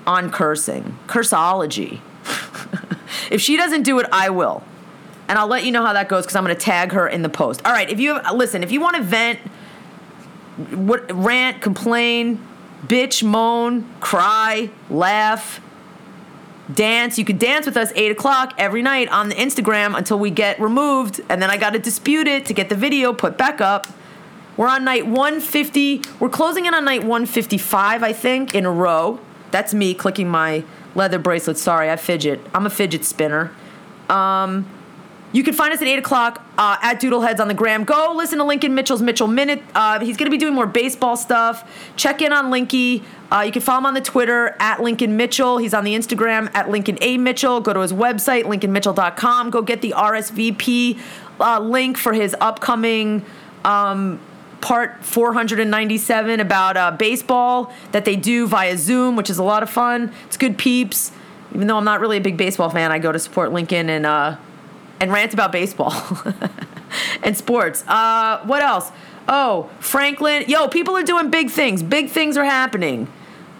on 0.06 0.30
cursing. 0.30 0.98
Cursology. 1.06 2.00
if 3.30 3.40
she 3.40 3.56
doesn't 3.56 3.82
do 3.82 3.98
it, 3.98 4.06
I 4.12 4.30
will. 4.30 4.62
And 5.28 5.38
I'll 5.38 5.46
let 5.46 5.64
you 5.64 5.72
know 5.72 5.84
how 5.84 5.92
that 5.94 6.08
goes 6.08 6.24
because 6.24 6.36
I'm 6.36 6.44
going 6.44 6.54
to 6.54 6.60
tag 6.60 6.92
her 6.92 7.08
in 7.08 7.22
the 7.22 7.28
post. 7.28 7.62
All 7.64 7.72
right, 7.72 7.88
if 7.88 7.98
you 7.98 8.14
have, 8.14 8.34
listen, 8.34 8.62
if 8.62 8.70
you 8.70 8.80
want 8.80 8.96
to 8.96 9.02
vent, 9.02 9.38
what, 10.70 11.10
rant, 11.12 11.62
complain, 11.62 12.44
bitch, 12.86 13.22
moan, 13.22 13.88
cry, 14.00 14.70
laugh, 14.90 15.60
dance. 16.72 17.18
You 17.18 17.24
could 17.24 17.38
dance 17.38 17.66
with 17.66 17.76
us 17.76 17.92
8 17.94 18.12
o'clock 18.12 18.54
every 18.58 18.82
night 18.82 19.08
on 19.08 19.28
the 19.28 19.34
Instagram 19.34 19.96
until 19.96 20.18
we 20.18 20.30
get 20.30 20.60
removed. 20.60 21.20
And 21.28 21.40
then 21.42 21.50
I 21.50 21.56
got 21.56 21.70
to 21.70 21.78
dispute 21.78 22.26
it 22.26 22.46
to 22.46 22.54
get 22.54 22.68
the 22.68 22.76
video 22.76 23.12
put 23.12 23.36
back 23.36 23.60
up. 23.60 23.86
We're 24.56 24.68
on 24.68 24.84
night 24.84 25.06
150. 25.06 26.02
We're 26.20 26.28
closing 26.28 26.66
in 26.66 26.74
on 26.74 26.84
night 26.84 27.00
155, 27.00 28.02
I 28.02 28.12
think, 28.12 28.54
in 28.54 28.64
a 28.64 28.70
row. 28.70 29.18
That's 29.50 29.74
me 29.74 29.94
clicking 29.94 30.28
my 30.28 30.64
leather 30.94 31.18
bracelet. 31.18 31.58
Sorry, 31.58 31.90
I 31.90 31.96
fidget. 31.96 32.40
I'm 32.54 32.66
a 32.66 32.70
fidget 32.70 33.04
spinner. 33.04 33.52
Um, 34.08 34.66
you 35.34 35.42
can 35.42 35.52
find 35.52 35.74
us 35.74 35.82
at 35.82 35.88
8 35.88 35.98
o'clock 35.98 36.44
uh, 36.56 36.76
at 36.80 37.00
Doodleheads 37.00 37.40
on 37.40 37.48
the 37.48 37.54
gram. 37.54 37.82
Go 37.82 38.14
listen 38.16 38.38
to 38.38 38.44
Lincoln 38.44 38.76
Mitchell's 38.76 39.02
Mitchell 39.02 39.26
Minute. 39.26 39.60
Uh, 39.74 39.98
he's 39.98 40.16
going 40.16 40.26
to 40.26 40.30
be 40.30 40.38
doing 40.38 40.54
more 40.54 40.66
baseball 40.66 41.16
stuff. 41.16 41.68
Check 41.96 42.22
in 42.22 42.32
on 42.32 42.52
Linky. 42.52 43.02
Uh, 43.32 43.40
you 43.40 43.50
can 43.50 43.60
follow 43.60 43.78
him 43.78 43.86
on 43.86 43.94
the 43.94 44.00
Twitter 44.00 44.54
at 44.60 44.80
Lincoln 44.80 45.16
Mitchell. 45.16 45.58
He's 45.58 45.74
on 45.74 45.82
the 45.82 45.94
Instagram 45.94 46.54
at 46.54 46.70
Lincoln 46.70 46.98
A. 47.00 47.18
Mitchell. 47.18 47.60
Go 47.60 47.72
to 47.72 47.80
his 47.80 47.92
website, 47.92 48.44
lincolnmitchell.com. 48.44 49.50
Go 49.50 49.60
get 49.60 49.82
the 49.82 49.92
RSVP 49.96 51.00
uh, 51.40 51.58
link 51.58 51.98
for 51.98 52.12
his 52.12 52.36
upcoming. 52.40 53.24
Um, 53.64 54.20
part 54.64 55.04
497 55.04 56.40
about 56.40 56.78
uh, 56.78 56.90
baseball 56.90 57.70
that 57.92 58.06
they 58.06 58.16
do 58.16 58.46
via 58.46 58.78
Zoom, 58.78 59.14
which 59.14 59.28
is 59.28 59.36
a 59.36 59.42
lot 59.42 59.62
of 59.62 59.68
fun. 59.68 60.10
It's 60.24 60.38
good 60.38 60.56
peeps. 60.56 61.12
Even 61.54 61.66
though 61.66 61.76
I'm 61.76 61.84
not 61.84 62.00
really 62.00 62.16
a 62.16 62.20
big 62.20 62.38
baseball 62.38 62.70
fan, 62.70 62.90
I 62.90 62.98
go 62.98 63.12
to 63.12 63.18
support 63.18 63.52
Lincoln 63.52 63.90
and 63.90 64.06
uh, 64.06 64.38
and 65.00 65.12
rant 65.12 65.34
about 65.34 65.52
baseball 65.52 65.92
and 67.22 67.36
sports. 67.36 67.84
Uh, 67.86 68.40
what 68.46 68.62
else? 68.62 68.90
Oh, 69.28 69.68
Franklin. 69.80 70.44
Yo, 70.48 70.66
people 70.68 70.96
are 70.96 71.02
doing 71.02 71.30
big 71.30 71.50
things. 71.50 71.82
Big 71.82 72.08
things 72.08 72.38
are 72.38 72.44
happening. 72.44 73.06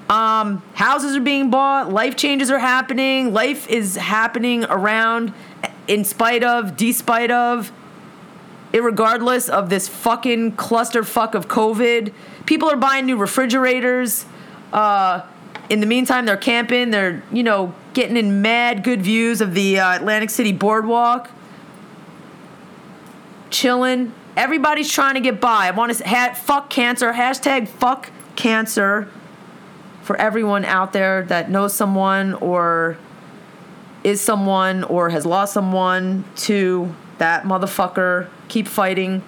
Um, 0.09 0.63
houses 0.73 1.17
are 1.17 1.21
being 1.21 1.51
bought. 1.51 1.93
Life 1.93 2.17
changes 2.17 2.51
are 2.51 2.59
happening. 2.59 3.35
Life 3.35 3.69
is 3.69 3.97
happening 3.97 4.65
around, 4.65 5.35
in 5.87 6.05
spite 6.05 6.43
of, 6.43 6.79
despite 6.79 7.31
of 7.31 7.73
irregardless 8.75 9.49
of 9.49 9.71
this 9.71 9.89
fucking 9.89 10.53
clusterfuck 10.57 11.35
of 11.35 11.47
COVID. 11.47 12.13
People 12.45 12.69
are 12.69 12.77
buying 12.77 13.07
new 13.07 13.17
refrigerators. 13.17 14.27
Uh, 14.73 15.23
in 15.71 15.81
the 15.81 15.87
meantime, 15.87 16.27
they're 16.27 16.37
camping. 16.37 16.91
They're, 16.91 17.23
you 17.33 17.45
know, 17.45 17.73
getting 17.95 18.17
in 18.17 18.43
mad 18.43 18.83
good 18.83 19.01
views 19.01 19.41
of 19.41 19.55
the 19.55 19.79
uh, 19.79 19.97
Atlantic 19.97 20.29
City 20.29 20.53
boardwalk. 20.53 21.31
Chilling. 23.49 24.13
Everybody's 24.37 24.91
trying 24.91 25.15
to 25.15 25.21
get 25.21 25.41
by. 25.41 25.69
I 25.69 25.71
want 25.71 25.95
to 25.95 26.07
ha- 26.07 26.35
fuck 26.35 26.69
cancer. 26.69 27.13
Hashtag 27.13 27.69
fuck 27.69 28.11
cancer 28.35 29.09
for 30.03 30.17
everyone 30.17 30.65
out 30.65 30.93
there 30.93 31.23
that 31.23 31.49
knows 31.49 31.73
someone 31.73 32.35
or 32.35 32.99
is 34.03 34.21
someone 34.21 34.83
or 34.83 35.11
has 35.11 35.25
lost 35.25 35.55
someone 35.55 36.25
to 36.35 36.95
that 37.19 37.45
motherfucker. 37.45 38.29
Keep 38.49 38.69
fighting. 38.69 39.23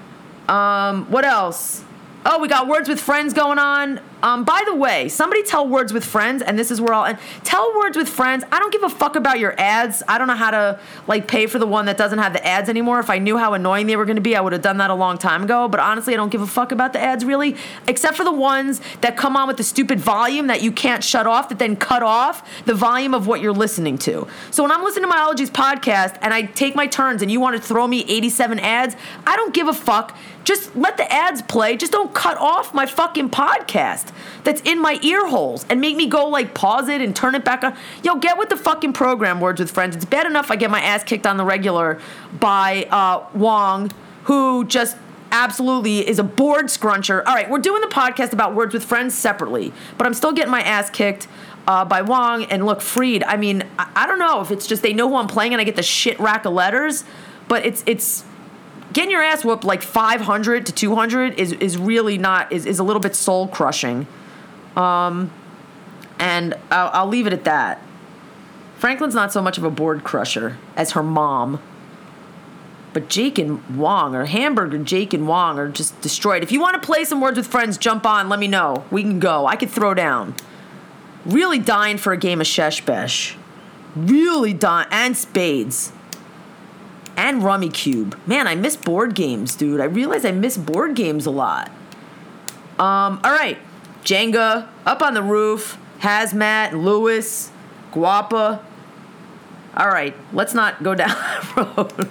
Um, 0.48 1.10
what 1.10 1.24
else? 1.24 1.84
Oh, 2.24 2.40
we 2.40 2.48
got 2.48 2.66
words 2.66 2.88
with 2.88 3.00
friends 3.00 3.32
going 3.32 3.58
on. 3.58 4.00
Um, 4.26 4.42
by 4.42 4.64
the 4.66 4.74
way, 4.74 5.08
somebody 5.08 5.44
tell 5.44 5.68
words 5.68 5.92
with 5.92 6.04
friends, 6.04 6.42
and 6.42 6.58
this 6.58 6.72
is 6.72 6.80
where 6.80 6.92
I'll 6.92 7.04
end. 7.04 7.18
Tell 7.44 7.72
words 7.78 7.96
with 7.96 8.08
friends. 8.08 8.42
I 8.50 8.58
don't 8.58 8.72
give 8.72 8.82
a 8.82 8.88
fuck 8.88 9.14
about 9.14 9.38
your 9.38 9.54
ads. 9.56 10.02
I 10.08 10.18
don't 10.18 10.26
know 10.26 10.34
how 10.34 10.50
to 10.50 10.80
like 11.06 11.28
pay 11.28 11.46
for 11.46 11.60
the 11.60 11.66
one 11.66 11.86
that 11.86 11.96
doesn't 11.96 12.18
have 12.18 12.32
the 12.32 12.44
ads 12.44 12.68
anymore. 12.68 12.98
If 12.98 13.08
I 13.08 13.18
knew 13.18 13.38
how 13.38 13.54
annoying 13.54 13.86
they 13.86 13.94
were 13.94 14.04
going 14.04 14.16
to 14.16 14.22
be, 14.22 14.34
I 14.34 14.40
would 14.40 14.52
have 14.52 14.62
done 14.62 14.78
that 14.78 14.90
a 14.90 14.96
long 14.96 15.16
time 15.16 15.44
ago. 15.44 15.68
But 15.68 15.78
honestly, 15.78 16.12
I 16.12 16.16
don't 16.16 16.30
give 16.30 16.42
a 16.42 16.46
fuck 16.48 16.72
about 16.72 16.92
the 16.92 17.00
ads 17.00 17.24
really, 17.24 17.54
except 17.86 18.16
for 18.16 18.24
the 18.24 18.32
ones 18.32 18.80
that 19.00 19.16
come 19.16 19.36
on 19.36 19.46
with 19.46 19.58
the 19.58 19.62
stupid 19.62 20.00
volume 20.00 20.48
that 20.48 20.60
you 20.60 20.72
can't 20.72 21.04
shut 21.04 21.28
off, 21.28 21.48
that 21.50 21.60
then 21.60 21.76
cut 21.76 22.02
off 22.02 22.64
the 22.64 22.74
volume 22.74 23.14
of 23.14 23.28
what 23.28 23.40
you're 23.40 23.52
listening 23.52 23.96
to. 23.98 24.26
So 24.50 24.64
when 24.64 24.72
I'm 24.72 24.82
listening 24.82 25.04
to 25.04 25.08
my 25.08 25.20
Ologies 25.20 25.50
podcast 25.50 26.18
and 26.20 26.34
I 26.34 26.42
take 26.42 26.74
my 26.74 26.88
turns, 26.88 27.22
and 27.22 27.30
you 27.30 27.38
want 27.38 27.54
to 27.54 27.62
throw 27.62 27.86
me 27.86 28.04
87 28.08 28.58
ads, 28.58 28.96
I 29.24 29.36
don't 29.36 29.54
give 29.54 29.68
a 29.68 29.72
fuck. 29.72 30.16
Just 30.42 30.74
let 30.74 30.96
the 30.96 31.12
ads 31.12 31.42
play. 31.42 31.76
Just 31.76 31.92
don't 31.92 32.12
cut 32.12 32.38
off 32.38 32.74
my 32.74 32.86
fucking 32.86 33.30
podcast 33.30 34.12
that's 34.44 34.60
in 34.62 34.80
my 34.80 34.98
ear 35.02 35.26
holes 35.28 35.66
and 35.68 35.80
make 35.80 35.96
me 35.96 36.06
go 36.06 36.28
like 36.28 36.54
pause 36.54 36.88
it 36.88 37.00
and 37.00 37.14
turn 37.14 37.34
it 37.34 37.44
back 37.44 37.64
on. 37.64 37.76
Yo, 38.02 38.16
get 38.16 38.38
with 38.38 38.48
the 38.48 38.56
fucking 38.56 38.92
program, 38.92 39.40
Words 39.40 39.60
with 39.60 39.70
Friends. 39.70 39.96
It's 39.96 40.04
bad 40.04 40.26
enough 40.26 40.50
I 40.50 40.56
get 40.56 40.70
my 40.70 40.80
ass 40.80 41.04
kicked 41.04 41.26
on 41.26 41.36
the 41.36 41.44
regular 41.44 42.00
by 42.38 42.84
uh, 42.90 43.26
Wong, 43.34 43.90
who 44.24 44.64
just 44.64 44.96
absolutely 45.32 46.06
is 46.06 46.18
a 46.18 46.24
board 46.24 46.66
scruncher. 46.66 47.22
All 47.26 47.34
right, 47.34 47.48
we're 47.50 47.58
doing 47.58 47.80
the 47.80 47.88
podcast 47.88 48.32
about 48.32 48.54
Words 48.54 48.74
with 48.74 48.84
Friends 48.84 49.14
separately, 49.14 49.72
but 49.98 50.06
I'm 50.06 50.14
still 50.14 50.32
getting 50.32 50.50
my 50.50 50.62
ass 50.62 50.90
kicked. 50.90 51.28
Uh, 51.68 51.84
by 51.84 52.00
Wong 52.00 52.44
and 52.44 52.64
look 52.64 52.80
Freed. 52.80 53.24
I 53.24 53.36
mean, 53.36 53.64
I, 53.76 53.90
I 53.96 54.06
don't 54.06 54.20
know 54.20 54.40
if 54.40 54.52
it's 54.52 54.68
just 54.68 54.82
they 54.82 54.92
know 54.92 55.08
who 55.08 55.16
I'm 55.16 55.26
playing 55.26 55.52
and 55.52 55.60
I 55.60 55.64
get 55.64 55.74
the 55.74 55.82
shit 55.82 56.16
rack 56.20 56.44
of 56.44 56.52
letters, 56.52 57.02
but 57.48 57.66
it's 57.66 57.82
it's 57.86 58.24
getting 58.96 59.10
your 59.10 59.22
ass 59.22 59.44
whooped 59.44 59.62
like 59.62 59.82
500 59.82 60.64
to 60.64 60.72
200 60.72 61.34
is, 61.34 61.52
is 61.52 61.76
really 61.76 62.16
not 62.16 62.50
is, 62.50 62.64
is 62.64 62.78
a 62.78 62.82
little 62.82 62.98
bit 62.98 63.14
soul 63.14 63.46
crushing 63.46 64.06
um, 64.74 65.30
and 66.18 66.54
I'll, 66.70 66.90
I'll 66.92 67.06
leave 67.06 67.26
it 67.26 67.34
at 67.34 67.44
that. 67.44 67.82
Franklin's 68.78 69.14
not 69.14 69.34
so 69.34 69.42
much 69.42 69.58
of 69.58 69.64
a 69.64 69.70
board 69.70 70.02
crusher 70.02 70.56
as 70.76 70.92
her 70.92 71.02
mom. 71.02 71.62
But 72.94 73.10
jake 73.10 73.38
and 73.38 73.62
wong 73.76 74.14
or 74.14 74.24
hamburger 74.24 74.78
jake 74.78 75.12
and 75.12 75.28
wong 75.28 75.58
are 75.58 75.68
just 75.68 76.00
destroyed. 76.00 76.42
If 76.42 76.50
you 76.50 76.60
want 76.60 76.80
to 76.80 76.86
play 76.86 77.04
some 77.04 77.20
words 77.20 77.36
with 77.36 77.46
friends 77.46 77.76
jump 77.76 78.06
on 78.06 78.30
let 78.30 78.38
me 78.38 78.48
know. 78.48 78.86
We 78.90 79.02
can 79.02 79.20
go. 79.20 79.46
I 79.46 79.56
could 79.56 79.68
throw 79.68 79.92
down. 79.92 80.34
Really 81.26 81.58
dying 81.58 81.98
for 81.98 82.14
a 82.14 82.16
game 82.16 82.40
of 82.40 82.46
shesh 82.46 82.80
besh 82.80 83.36
really 83.96 84.52
dying 84.52 84.86
and 84.90 85.16
spades 85.16 85.90
and 87.16 87.42
Rummikub. 87.42 88.14
Man, 88.26 88.46
I 88.46 88.54
miss 88.54 88.76
board 88.76 89.14
games, 89.14 89.54
dude. 89.54 89.80
I 89.80 89.84
realize 89.84 90.24
I 90.24 90.32
miss 90.32 90.56
board 90.56 90.94
games 90.94 91.26
a 91.26 91.30
lot. 91.30 91.68
Um, 92.78 93.20
all 93.24 93.32
right. 93.32 93.58
Jenga, 94.06 94.68
up 94.86 95.02
on 95.02 95.14
the 95.14 95.22
roof, 95.22 95.78
Hazmat, 95.98 96.80
Lewis, 96.80 97.50
Guapa. 97.90 98.62
All 99.76 99.88
right, 99.88 100.14
let's 100.32 100.54
not 100.54 100.82
go 100.84 100.94
down 100.94 101.08
that 101.56 101.76
road. 101.76 102.08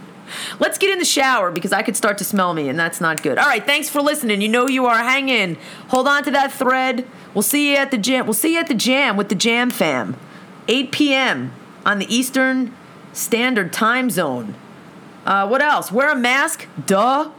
Let's 0.59 0.77
get 0.77 0.89
in 0.89 0.99
the 0.99 1.05
shower 1.05 1.51
because 1.51 1.71
I 1.71 1.83
could 1.83 1.95
start 1.95 2.17
to 2.17 2.25
smell 2.25 2.53
me, 2.53 2.67
and 2.67 2.77
that's 2.77 2.99
not 2.99 3.23
good. 3.23 3.37
All 3.37 3.45
right, 3.45 3.65
thanks 3.65 3.87
for 3.87 4.01
listening. 4.01 4.41
You 4.41 4.49
know 4.49 4.67
you 4.67 4.85
are. 4.87 4.97
Hang 4.97 5.29
in. 5.29 5.55
Hold 5.87 6.07
on 6.07 6.23
to 6.25 6.31
that 6.31 6.51
thread. 6.51 7.07
We'll 7.33 7.43
see 7.43 7.71
you 7.71 7.77
at 7.77 7.91
the 7.91 7.97
jam. 7.97 8.25
We'll 8.25 8.33
see 8.33 8.55
you 8.55 8.59
at 8.59 8.67
the 8.67 8.73
jam 8.73 9.15
with 9.15 9.29
the 9.29 9.35
Jam 9.35 9.69
Fam. 9.69 10.17
8 10.67 10.91
p.m. 10.91 11.53
on 11.85 11.99
the 11.99 12.13
Eastern 12.13 12.75
Standard 13.13 13.71
Time 13.71 14.09
Zone. 14.09 14.55
Uh, 15.25 15.47
what 15.47 15.61
else? 15.61 15.91
Wear 15.91 16.11
a 16.11 16.15
mask. 16.15 16.67
Duh. 16.85 17.31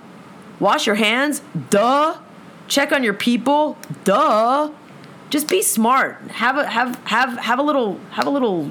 Wash 0.59 0.87
your 0.87 0.96
hands. 0.96 1.42
Duh. 1.70 2.18
Check 2.68 2.92
on 2.92 3.05
your 3.05 3.14
people. 3.14 3.79
Duh. 4.05 4.70
Just 5.31 5.49
be 5.49 5.62
smart. 5.62 6.20
Have 6.33 6.57
a 6.57 6.66
have 6.66 6.96
have 7.05 7.38
have 7.38 7.59
a 7.59 7.62
little 7.62 8.01
have 8.11 8.27
a 8.27 8.31
little 8.31 8.70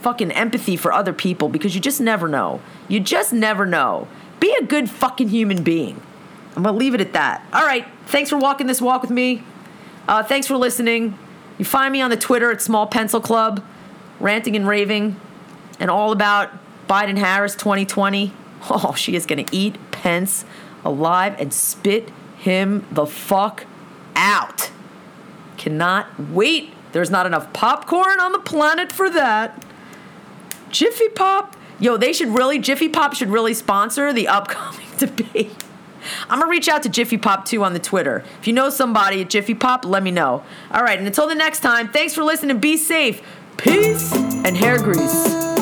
fucking 0.00 0.32
empathy 0.32 0.76
for 0.76 0.92
other 0.92 1.12
people 1.12 1.48
because 1.48 1.74
you 1.74 1.80
just 1.80 2.00
never 2.00 2.28
know. 2.28 2.60
You 2.88 3.00
just 3.00 3.32
never 3.32 3.64
know. 3.64 4.08
Be 4.40 4.54
a 4.60 4.64
good 4.64 4.90
fucking 4.90 5.28
human 5.28 5.62
being. 5.62 6.00
I'm 6.56 6.62
gonna 6.62 6.76
leave 6.76 6.94
it 6.94 7.00
at 7.00 7.12
that. 7.14 7.46
All 7.52 7.64
right. 7.64 7.86
Thanks 8.06 8.30
for 8.30 8.36
walking 8.36 8.66
this 8.66 8.80
walk 8.80 9.02
with 9.02 9.10
me. 9.10 9.42
Uh, 10.06 10.22
thanks 10.22 10.46
for 10.46 10.56
listening. 10.56 11.18
You 11.58 11.64
find 11.64 11.92
me 11.92 12.00
on 12.00 12.10
the 12.10 12.16
Twitter 12.16 12.50
at 12.50 12.60
Small 12.60 12.86
Pencil 12.86 13.20
Club, 13.20 13.64
ranting 14.20 14.56
and 14.56 14.66
raving, 14.66 15.18
and 15.80 15.90
all 15.90 16.12
about 16.12 16.50
Biden 16.88 17.18
Harris 17.18 17.54
2020. 17.54 18.32
Oh, 18.70 18.94
she 18.94 19.14
is 19.14 19.26
going 19.26 19.44
to 19.44 19.56
eat 19.56 19.76
Pence 19.90 20.44
alive 20.84 21.34
and 21.38 21.52
spit 21.52 22.10
him 22.38 22.86
the 22.90 23.06
fuck 23.06 23.66
out. 24.16 24.70
Cannot 25.56 26.18
wait. 26.18 26.72
There's 26.92 27.10
not 27.10 27.26
enough 27.26 27.52
popcorn 27.52 28.20
on 28.20 28.32
the 28.32 28.38
planet 28.38 28.92
for 28.92 29.10
that. 29.10 29.64
Jiffy 30.70 31.08
Pop. 31.08 31.56
Yo, 31.78 31.96
they 31.96 32.12
should 32.12 32.28
really, 32.28 32.58
Jiffy 32.58 32.88
Pop 32.88 33.14
should 33.14 33.30
really 33.30 33.54
sponsor 33.54 34.12
the 34.12 34.28
upcoming 34.28 34.86
debate. 34.98 35.52
I'm 36.28 36.38
gonna 36.38 36.50
reach 36.50 36.68
out 36.68 36.82
to 36.82 36.88
Jiffy 36.88 37.16
Pop 37.16 37.46
too 37.46 37.64
on 37.64 37.72
the 37.72 37.78
Twitter. 37.78 38.24
If 38.40 38.46
you 38.46 38.52
know 38.52 38.68
somebody 38.68 39.22
at 39.22 39.30
Jiffy 39.30 39.54
Pop, 39.54 39.84
let 39.84 40.02
me 40.02 40.10
know. 40.10 40.44
All 40.70 40.82
right, 40.82 40.98
and 40.98 41.06
until 41.06 41.26
the 41.26 41.34
next 41.34 41.60
time, 41.60 41.88
thanks 41.88 42.14
for 42.14 42.22
listening. 42.22 42.58
Be 42.58 42.76
safe. 42.76 43.22
Peace 43.56 44.12
and 44.12 44.56
hair 44.56 44.78
grease. 44.78 45.53